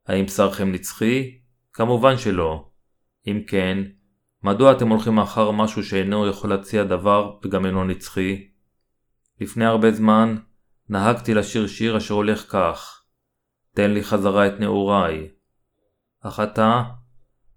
האם 0.07 0.25
בשרכם 0.25 0.73
נצחי? 0.73 1.39
כמובן 1.73 2.19
שלא. 2.19 2.69
אם 3.27 3.43
כן, 3.47 3.79
מדוע 4.47 4.73
אתם 4.73 4.89
הולכים 4.89 5.19
אחר 5.19 5.51
משהו 5.51 5.85
שאינו 5.85 6.27
יכול 6.27 6.51
להציע 6.51 6.85
דבר 6.85 7.37
וגם 7.45 7.67
אינו 7.67 7.85
נצחי? 7.85 8.49
לפני 9.41 9.65
הרבה 9.65 9.93
זמן 9.93 10.37
נהגתי 10.89 11.35
לשיר 11.35 11.67
שיר 11.67 11.97
אשר 11.97 12.15
הולך 12.15 12.53
כך 12.53 13.03
תן 13.75 13.91
לי 13.91 14.05
חזרה 14.05 14.47
את 14.47 14.61
נעוריי. 14.61 15.29
אך 16.23 16.41
עתה, 16.41 16.83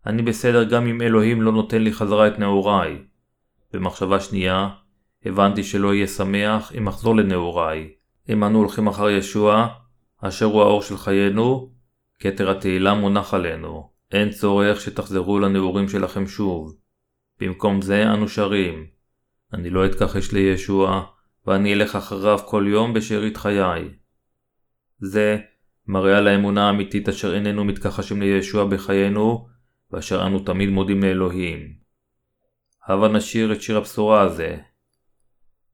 אני 0.05 0.21
בסדר 0.21 0.63
גם 0.63 0.87
אם 0.87 1.01
אלוהים 1.01 1.41
לא 1.41 1.51
נותן 1.51 1.81
לי 1.81 1.93
חזרה 1.93 2.27
את 2.27 2.39
נעוריי. 2.39 2.97
במחשבה 3.73 4.19
שנייה, 4.19 4.69
הבנתי 5.25 5.63
שלא 5.63 5.87
אהיה 5.87 6.07
שמח 6.07 6.71
אם 6.75 6.87
אחזור 6.87 7.15
לנעוריי. 7.15 7.89
אם 8.29 8.43
אנו 8.43 8.57
הולכים 8.57 8.87
אחר 8.87 9.09
ישוע, 9.09 9.67
אשר 10.21 10.45
הוא 10.45 10.61
האור 10.61 10.81
של 10.81 10.97
חיינו, 10.97 11.71
כתר 12.19 12.51
התהילה 12.51 12.93
מונח 12.93 13.33
עלינו. 13.33 13.98
אין 14.11 14.29
צורך 14.29 14.81
שתחזרו 14.81 15.39
לנעורים 15.39 15.89
שלכם 15.89 16.27
שוב. 16.27 16.75
במקום 17.39 17.81
זה 17.81 18.03
אנו 18.13 18.27
שרים. 18.27 18.87
אני 19.53 19.69
לא 19.69 19.85
אתכחש 19.85 20.31
לישוע, 20.31 21.05
ואני 21.47 21.73
אלך 21.73 21.95
אחריו 21.95 22.39
כל 22.45 22.65
יום 22.67 22.93
בשארית 22.93 23.37
חיי. 23.37 23.89
זה 24.99 25.37
מראה 25.87 26.17
על 26.17 26.27
האמונה 26.27 26.67
האמיתית 26.67 27.09
אשר 27.09 27.35
איננו 27.35 27.63
מתכחשים 27.63 28.21
לישוע 28.21 28.65
בחיינו, 28.65 29.47
ואשר 29.91 30.27
אנו 30.27 30.39
תמיד 30.39 30.69
מודים 30.69 31.03
לאלוהים. 31.03 31.73
הבה 32.87 33.07
נשיר 33.07 33.53
את 33.53 33.61
שיר 33.61 33.77
הבשורה 33.77 34.21
הזה. 34.21 34.57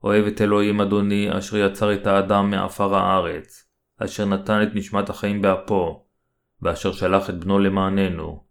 אוהב 0.04 0.26
את 0.26 0.42
אלוהים 0.42 0.82
אדוני, 0.82 1.38
אשר 1.38 1.58
יצר 1.58 1.94
את 1.94 2.08
האדם 2.08 2.50
מעפר 2.50 2.96
הארץ, 2.96 3.70
אשר 3.98 4.26
נתן 4.26 4.64
את 4.64 4.70
נשמת 4.74 5.10
החיים 5.10 5.42
באפו, 5.42 6.05
ואשר 6.66 6.92
שלח 6.92 7.30
את 7.30 7.40
בנו 7.40 7.60
למעננו. 7.60 8.44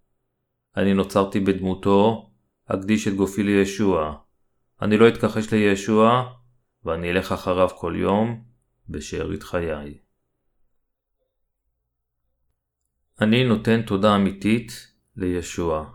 אני 0.77 0.95
נוצרתי 0.95 1.41
בדמותו, 1.41 2.31
אקדיש 2.67 3.09
את 3.09 3.15
גופי 3.15 3.43
לישוע. 3.43 4.17
אני 4.83 4.99
לא 4.99 5.09
אתכחש 5.09 5.53
לישוע, 5.53 6.33
ואני 6.85 7.11
אלך 7.11 7.33
אחריו 7.33 7.69
כל 7.69 7.95
יום, 7.97 8.45
בשארית 8.89 9.43
חיי. 9.43 9.99
אני 13.21 13.45
נותן 13.45 13.83
תודה 13.83 14.17
אמיתית 14.17 14.93
לישוע. 15.17 15.91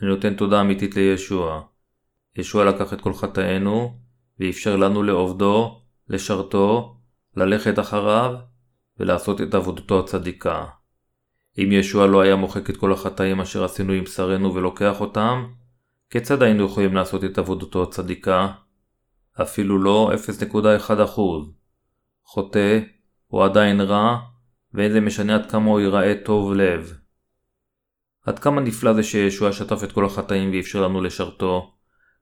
אני 0.00 0.08
נותן 0.08 0.36
תודה 0.36 0.60
אמיתית 0.60 0.96
לישוע. 0.96 1.62
ישוע 2.36 2.64
לקח 2.64 2.92
את 2.92 3.00
כל 3.00 3.14
חטאינו, 3.14 3.98
ואפשר 4.38 4.76
לנו 4.76 5.02
לעובדו, 5.02 5.82
לשרתו, 6.08 7.00
ללכת 7.36 7.78
אחריו, 7.78 8.34
ולעשות 8.98 9.40
את 9.40 9.54
עבודתו 9.54 10.00
הצדיקה. 10.00 10.64
אם 11.58 11.72
ישוע 11.72 12.06
לא 12.06 12.20
היה 12.20 12.36
מוחק 12.36 12.70
את 12.70 12.76
כל 12.76 12.92
החטאים 12.92 13.40
אשר 13.40 13.64
עשינו 13.64 13.92
עם 13.92 14.04
בשרנו 14.04 14.54
ולוקח 14.54 15.00
אותם, 15.00 15.46
כיצד 16.10 16.42
היינו 16.42 16.64
יכולים 16.64 16.94
לעשות 16.94 17.24
את 17.24 17.38
עבודתו 17.38 17.82
הצדיקה? 17.82 18.52
אפילו 19.42 19.78
לא 19.78 20.10
0.1%. 20.88 21.20
חוטא 22.24 22.80
הוא 23.26 23.44
עדיין 23.44 23.80
רע, 23.80 24.18
ואין 24.74 24.92
זה 24.92 25.00
משנה 25.00 25.34
עד 25.34 25.50
כמה 25.50 25.70
הוא 25.70 25.80
ייראה 25.80 26.14
טוב 26.24 26.52
לב. 26.52 26.98
עד 28.26 28.38
כמה 28.38 28.60
נפלא 28.60 28.92
זה 28.92 29.02
שישוע 29.02 29.52
שטף 29.52 29.84
את 29.84 29.92
כל 29.92 30.04
החטאים 30.04 30.50
ואפשר 30.52 30.82
לנו 30.82 31.02
לשרתו. 31.02 31.72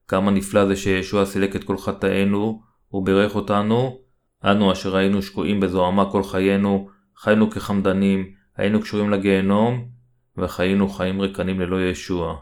כמה 0.09 0.31
נפלא 0.31 0.67
זה 0.67 0.77
שישוע 0.77 1.27
סילק 1.27 1.57
את 1.57 1.65
כל 1.65 1.79
חטאינו, 1.79 2.63
וברך 2.93 3.35
אותנו. 3.35 4.04
אנו 4.45 4.73
אשר 4.73 4.97
היינו 4.97 5.23
שקועים 5.23 5.61
בזוהמה 5.61 6.11
כל 6.11 6.25
חיינו, 6.25 6.89
חיינו 7.17 7.51
כחמדנים, 7.51 8.35
היינו 8.57 8.81
קשורים 8.81 9.11
לגיהנום, 9.11 9.89
וחיינו 10.37 10.89
חיים 10.89 11.21
ריקנים 11.21 11.61
ללא 11.61 11.83
ישוע. 11.83 12.37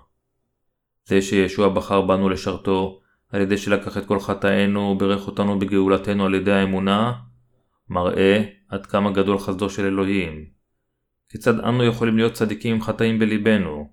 זה 1.05 1.23
שישוע 1.23 1.69
בחר 1.69 2.01
בנו 2.01 2.29
לשרתו, 2.29 3.01
על 3.29 3.41
ידי 3.41 3.59
שלקח 3.59 3.97
את 3.97 4.07
כל 4.07 4.21
חטאינו 4.21 4.81
וברך 4.81 5.27
אותנו 5.27 5.59
בגאולתנו 5.59 6.27
על 6.27 6.35
ידי 6.35 6.53
האמונה, 6.53 7.13
מראה 7.89 8.43
עד 8.69 8.87
כמה 8.87 9.11
גדול 9.11 9.39
חסדו 9.39 9.71
של 9.71 9.85
אלוהים. 9.85 10.45
כיצד 11.29 11.61
אנו 11.61 11.85
יכולים 11.85 12.17
להיות 12.17 12.33
צדיקים 12.33 12.75
עם 12.75 12.83
חטאים 12.83 13.19
בליבנו? 13.19 13.91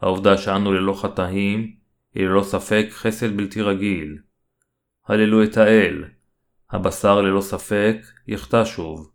העובדה 0.00 0.38
שאנו 0.38 0.72
ללא 0.72 0.92
חטאים 0.92 1.74
היא 2.14 2.26
ללא 2.26 2.42
ספק 2.42 2.86
חסד 2.90 3.36
בלתי 3.36 3.62
רגיל. 3.62 4.18
הללו 5.06 5.44
את 5.44 5.56
האל. 5.56 6.04
הבשר 6.72 7.22
ללא 7.22 7.40
ספק 7.40 7.96
יחטא 8.26 8.64
שוב. 8.64 9.10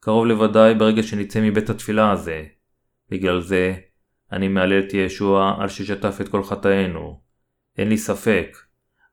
קרוב 0.00 0.26
לוודאי 0.26 0.74
ברגע 0.74 1.02
שנצא 1.02 1.40
מבית 1.40 1.70
התפילה 1.70 2.10
הזה. 2.10 2.44
בגלל 3.10 3.40
זה, 3.40 3.74
אני 4.32 4.48
מהלל 4.48 4.80
את 4.80 4.94
ישוע 4.94 5.56
על 5.58 5.68
ששטף 5.68 6.18
את 6.20 6.28
כל 6.28 6.42
חטאינו. 6.42 7.20
אין 7.78 7.88
לי 7.88 7.98
ספק. 7.98 8.56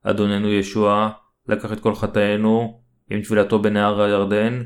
אדוננו 0.03 0.49
ישוע 0.49 1.09
לקח 1.47 1.73
את 1.73 1.79
כל 1.79 1.95
חטאינו 1.95 2.81
עם 3.09 3.21
טבילתו 3.21 3.59
בנהר 3.59 4.01
הירדן, 4.01 4.63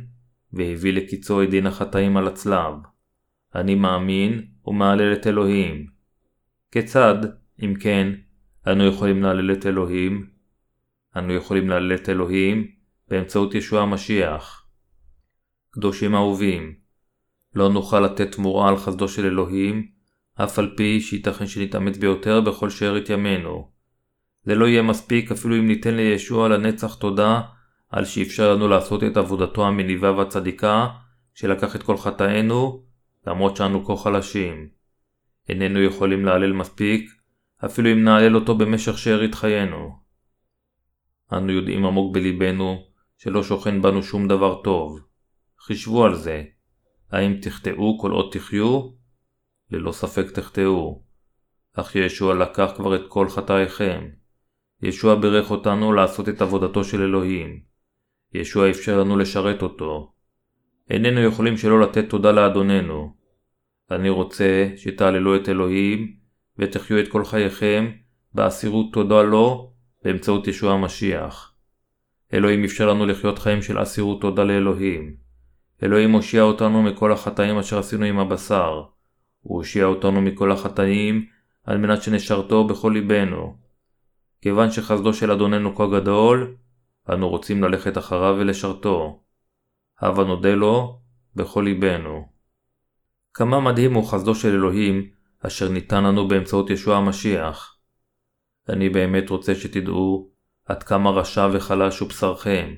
והביא 0.54 0.94
לקיצו 0.94 1.44
את 1.44 1.50
דין 1.50 1.68
החטאים 1.68 2.18
על 2.18 2.28
הצלב. 2.28 2.74
אני 3.56 3.76
מאמין 3.76 4.46
ומהלל 4.66 5.14
את 5.14 5.28
אלוהים. 5.28 5.86
כיצד, 6.72 7.16
אם 7.64 7.74
כן, 7.80 8.14
אנו 8.68 8.86
יכולים 8.86 9.24
להלל 9.24 9.52
את 9.52 9.66
אלוהים? 9.66 10.30
אנו 11.18 11.34
יכולים 11.34 11.70
להלל 11.70 11.96
את 11.96 12.10
אלוהים 12.10 12.75
באמצעות 13.08 13.56
ישוע 13.56 13.82
המשיח. 13.82 14.66
קדושים 15.72 16.16
אהובים, 16.16 16.76
לא 17.56 17.70
נוכל 17.70 18.00
לתת 18.00 18.32
תמורה 18.32 18.70
על 18.70 18.78
חסדו 18.78 19.08
של 19.08 19.26
אלוהים, 19.26 19.88
אף 20.36 20.60
על 20.60 20.74
פי 20.78 21.02
שייתכן 21.02 21.48
שנתאמץ 21.48 21.98
ביותר 21.98 22.42
בכל 22.42 22.70
שארית 22.70 23.10
ימינו. 23.10 23.72
זה 24.44 24.56
לא 24.56 24.66
יהיה 24.66 24.82
מספיק 24.82 25.32
אפילו 25.32 25.56
אם 25.56 25.68
ניתן 25.68 25.96
לישוע 25.96 26.50
לנצח 26.50 26.96
תודה 26.96 27.42
על 27.90 28.06
שאפשר 28.06 28.54
לנו 28.54 28.68
לעשות 28.68 29.04
את 29.04 29.18
עבודתו 29.18 29.68
המניבה 29.68 30.12
והצדיקה, 30.12 30.88
שלקח 31.34 31.76
את 31.76 31.84
כל 31.84 31.98
חטאינו, 31.98 32.84
למרות 33.28 33.56
שאנו 33.56 33.86
כה 33.86 33.96
חלשים. 33.96 34.70
איננו 35.50 35.82
יכולים 35.82 36.26
להלל 36.26 36.54
מספיק, 36.54 37.10
אפילו 37.66 37.92
אם 37.92 38.04
נהלל 38.04 38.36
אותו 38.36 38.56
במשך 38.56 38.98
שארית 38.98 39.36
חיינו. 39.36 39.96
אנו 41.34 41.52
יודעים 41.52 41.86
עמוק 41.86 42.14
בלבנו 42.14 42.84
שלא 43.18 43.44
שוכן 43.44 43.82
בנו 43.82 44.04
שום 44.04 44.28
דבר 44.28 44.62
טוב. 44.62 45.00
חישבו 45.60 46.06
על 46.06 46.16
זה. 46.16 46.44
האם 47.12 47.38
תחטאו 47.42 48.00
כל 48.00 48.12
עוד 48.12 48.30
תחיו? 48.32 48.90
ללא 49.72 49.92
ספק 49.92 50.32
תחטאו. 50.32 51.04
אך 51.74 51.96
ישוע 51.96 52.36
לקח 52.36 52.72
כבר 52.76 52.96
את 52.96 53.02
כל 53.08 53.30
חטאיכם. 53.30 54.10
ישוע 54.82 55.16
בירך 55.16 55.52
אותנו 55.52 55.94
לעשות 55.94 56.30
את 56.30 56.42
עבודתו 56.42 56.84
של 56.84 57.02
אלוהים. 57.02 57.62
ישוע 58.34 58.70
אפשר 58.70 59.00
לנו 59.00 59.18
לשרת 59.18 59.62
אותו. 59.62 60.14
איננו 60.90 61.22
יכולים 61.22 61.58
שלא 61.58 61.82
לתת 61.82 62.10
תודה 62.10 62.32
לאדוננו. 62.32 63.16
אני 63.92 64.10
רוצה 64.10 64.68
שתעללו 64.78 65.36
את 65.36 65.50
אלוהים 65.50 66.16
ותחיו 66.58 67.00
את 67.00 67.08
כל 67.08 67.26
חייכם 67.26 67.92
באסירות 68.34 68.94
תודה 68.94 69.22
לו 69.22 69.74
באמצעות 70.04 70.48
ישוע 70.48 70.74
המשיח. 70.74 71.55
אלוהים 72.36 72.64
אפשר 72.64 72.90
לנו 72.90 73.06
לחיות 73.06 73.40
חיים 73.40 73.62
של 73.62 73.82
אסירות 73.82 74.22
תודה 74.22 74.44
לאלוהים. 74.44 75.16
אלוהים 75.84 76.12
הושיע 76.12 76.42
אותנו 76.42 76.84
מכל 76.84 77.12
החטאים 77.12 77.58
אשר 77.58 77.80
עשינו 77.80 78.06
עם 78.06 78.20
הבשר. 78.20 78.84
הוא 79.42 79.58
הושיע 79.58 79.86
אותנו 79.86 80.22
מכל 80.22 80.52
החטאים 80.52 81.26
על 81.64 81.78
מנת 81.78 82.04
שנשרתו 82.04 82.68
בכל 82.68 82.92
ליבנו. 82.94 83.58
כיוון 84.42 84.72
שחסדו 84.72 85.14
של 85.14 85.32
אדוננו 85.32 85.76
כה 85.76 85.88
גדול, 85.88 86.56
אנו 87.10 87.30
רוצים 87.30 87.64
ללכת 87.64 87.98
אחריו 87.98 88.36
ולשרתו. 88.40 89.24
הבה 90.00 90.24
נודה 90.24 90.56
לו 90.56 91.00
בכל 91.36 91.62
ליבנו. 91.66 92.28
כמה 93.34 93.60
מדהים 93.60 93.94
הוא 93.94 94.12
חסדו 94.12 94.36
של 94.36 94.50
אלוהים, 94.50 95.10
אשר 95.46 95.70
ניתן 95.70 96.04
לנו 96.04 96.28
באמצעות 96.28 96.70
ישוע 96.70 96.98
המשיח. 96.98 97.78
אני 98.70 98.90
באמת 98.90 99.30
רוצה 99.30 99.56
שתדעו 99.56 100.35
עד 100.66 100.84
כמה 100.84 101.10
רשע 101.10 101.48
וחלש 101.54 102.00
הוא 102.00 102.10
בשרכם, 102.10 102.74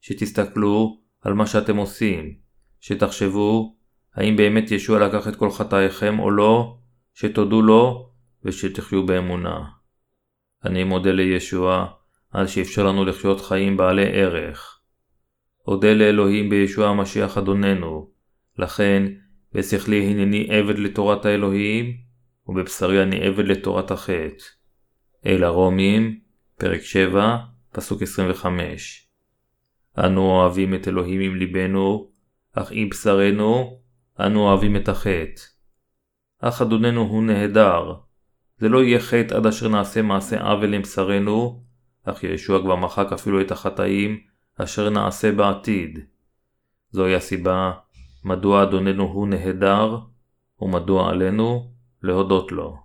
שתסתכלו 0.00 1.00
על 1.20 1.34
מה 1.34 1.46
שאתם 1.46 1.76
עושים, 1.76 2.34
שתחשבו 2.80 3.76
האם 4.14 4.36
באמת 4.36 4.70
ישוע 4.70 5.06
לקח 5.06 5.28
את 5.28 5.36
כל 5.36 5.50
חטאיכם 5.50 6.18
או 6.18 6.30
לא, 6.30 6.76
שתודו 7.14 7.62
לו 7.62 8.10
ושתחיו 8.44 9.06
באמונה. 9.06 9.64
אני 10.64 10.84
מודה 10.84 11.12
לישוע 11.12 11.86
על 12.30 12.46
שאפשר 12.46 12.86
לנו 12.86 13.04
לחיות 13.04 13.40
חיים 13.40 13.76
בעלי 13.76 14.06
ערך. 14.06 14.80
אודה 15.66 15.94
לאלוהים 15.94 16.50
בישוע 16.50 16.88
המשיח 16.88 17.38
אדוננו, 17.38 18.10
לכן 18.58 19.02
בשכלי 19.52 20.06
הנני 20.06 20.46
עבד 20.50 20.78
לתורת 20.78 21.24
האלוהים, 21.24 21.96
ובבשרי 22.46 23.02
אני 23.02 23.26
עבד 23.26 23.44
לתורת 23.44 23.90
החטא. 23.90 24.44
אל 25.26 25.44
הרומים, 25.44 26.20
פרק 26.58 26.80
7, 26.80 27.36
פסוק 27.72 28.02
25 28.02 29.08
אנו 29.98 30.20
אוהבים 30.20 30.74
את 30.74 30.88
אלוהים 30.88 31.20
עם 31.20 31.36
ליבנו, 31.36 32.10
אך 32.52 32.68
עם 32.70 32.88
בשרנו, 32.88 33.80
אנו 34.20 34.40
אוהבים 34.40 34.76
את 34.76 34.88
החטא. 34.88 35.42
אך 36.40 36.62
אדוננו 36.62 37.00
הוא 37.00 37.22
נהדר. 37.22 37.94
זה 38.58 38.68
לא 38.68 38.82
יהיה 38.82 39.00
חטא 39.00 39.34
עד 39.34 39.46
אשר 39.46 39.68
נעשה 39.68 40.02
מעשה 40.02 40.40
עוול 40.40 40.74
עם 40.74 40.82
בשרנו, 40.82 41.62
אך 42.04 42.24
ישוע 42.24 42.62
כבר 42.62 42.76
מחק 42.76 43.12
אפילו 43.12 43.40
את 43.40 43.50
החטאים 43.50 44.20
אשר 44.56 44.90
נעשה 44.90 45.32
בעתיד. 45.32 45.98
זוהי 46.90 47.14
הסיבה 47.14 47.72
מדוע 48.24 48.62
אדוננו 48.62 49.04
הוא 49.04 49.28
נהדר, 49.28 49.98
ומדוע 50.60 51.10
עלינו 51.10 51.70
להודות 52.02 52.52
לו. 52.52 52.76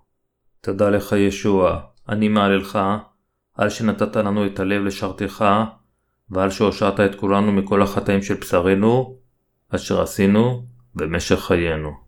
תודה 0.62 0.90
לך 0.90 1.12
ישוע, 1.12 1.80
אני 2.10 2.28
מעללך, 2.28 2.80
על 3.54 3.70
שנתת 3.70 4.16
לנו 4.16 4.46
את 4.46 4.60
הלב 4.60 4.84
לשרתך, 4.84 5.46
ועל 6.30 6.50
שהושעת 6.50 7.00
את 7.00 7.16
כולנו 7.16 7.52
מכל 7.52 7.82
החטאים 7.82 8.22
של 8.22 8.34
בשרנו, 8.34 9.18
אשר 9.70 10.02
עשינו 10.02 10.66
במשך 10.96 11.40
חיינו. 11.40 12.03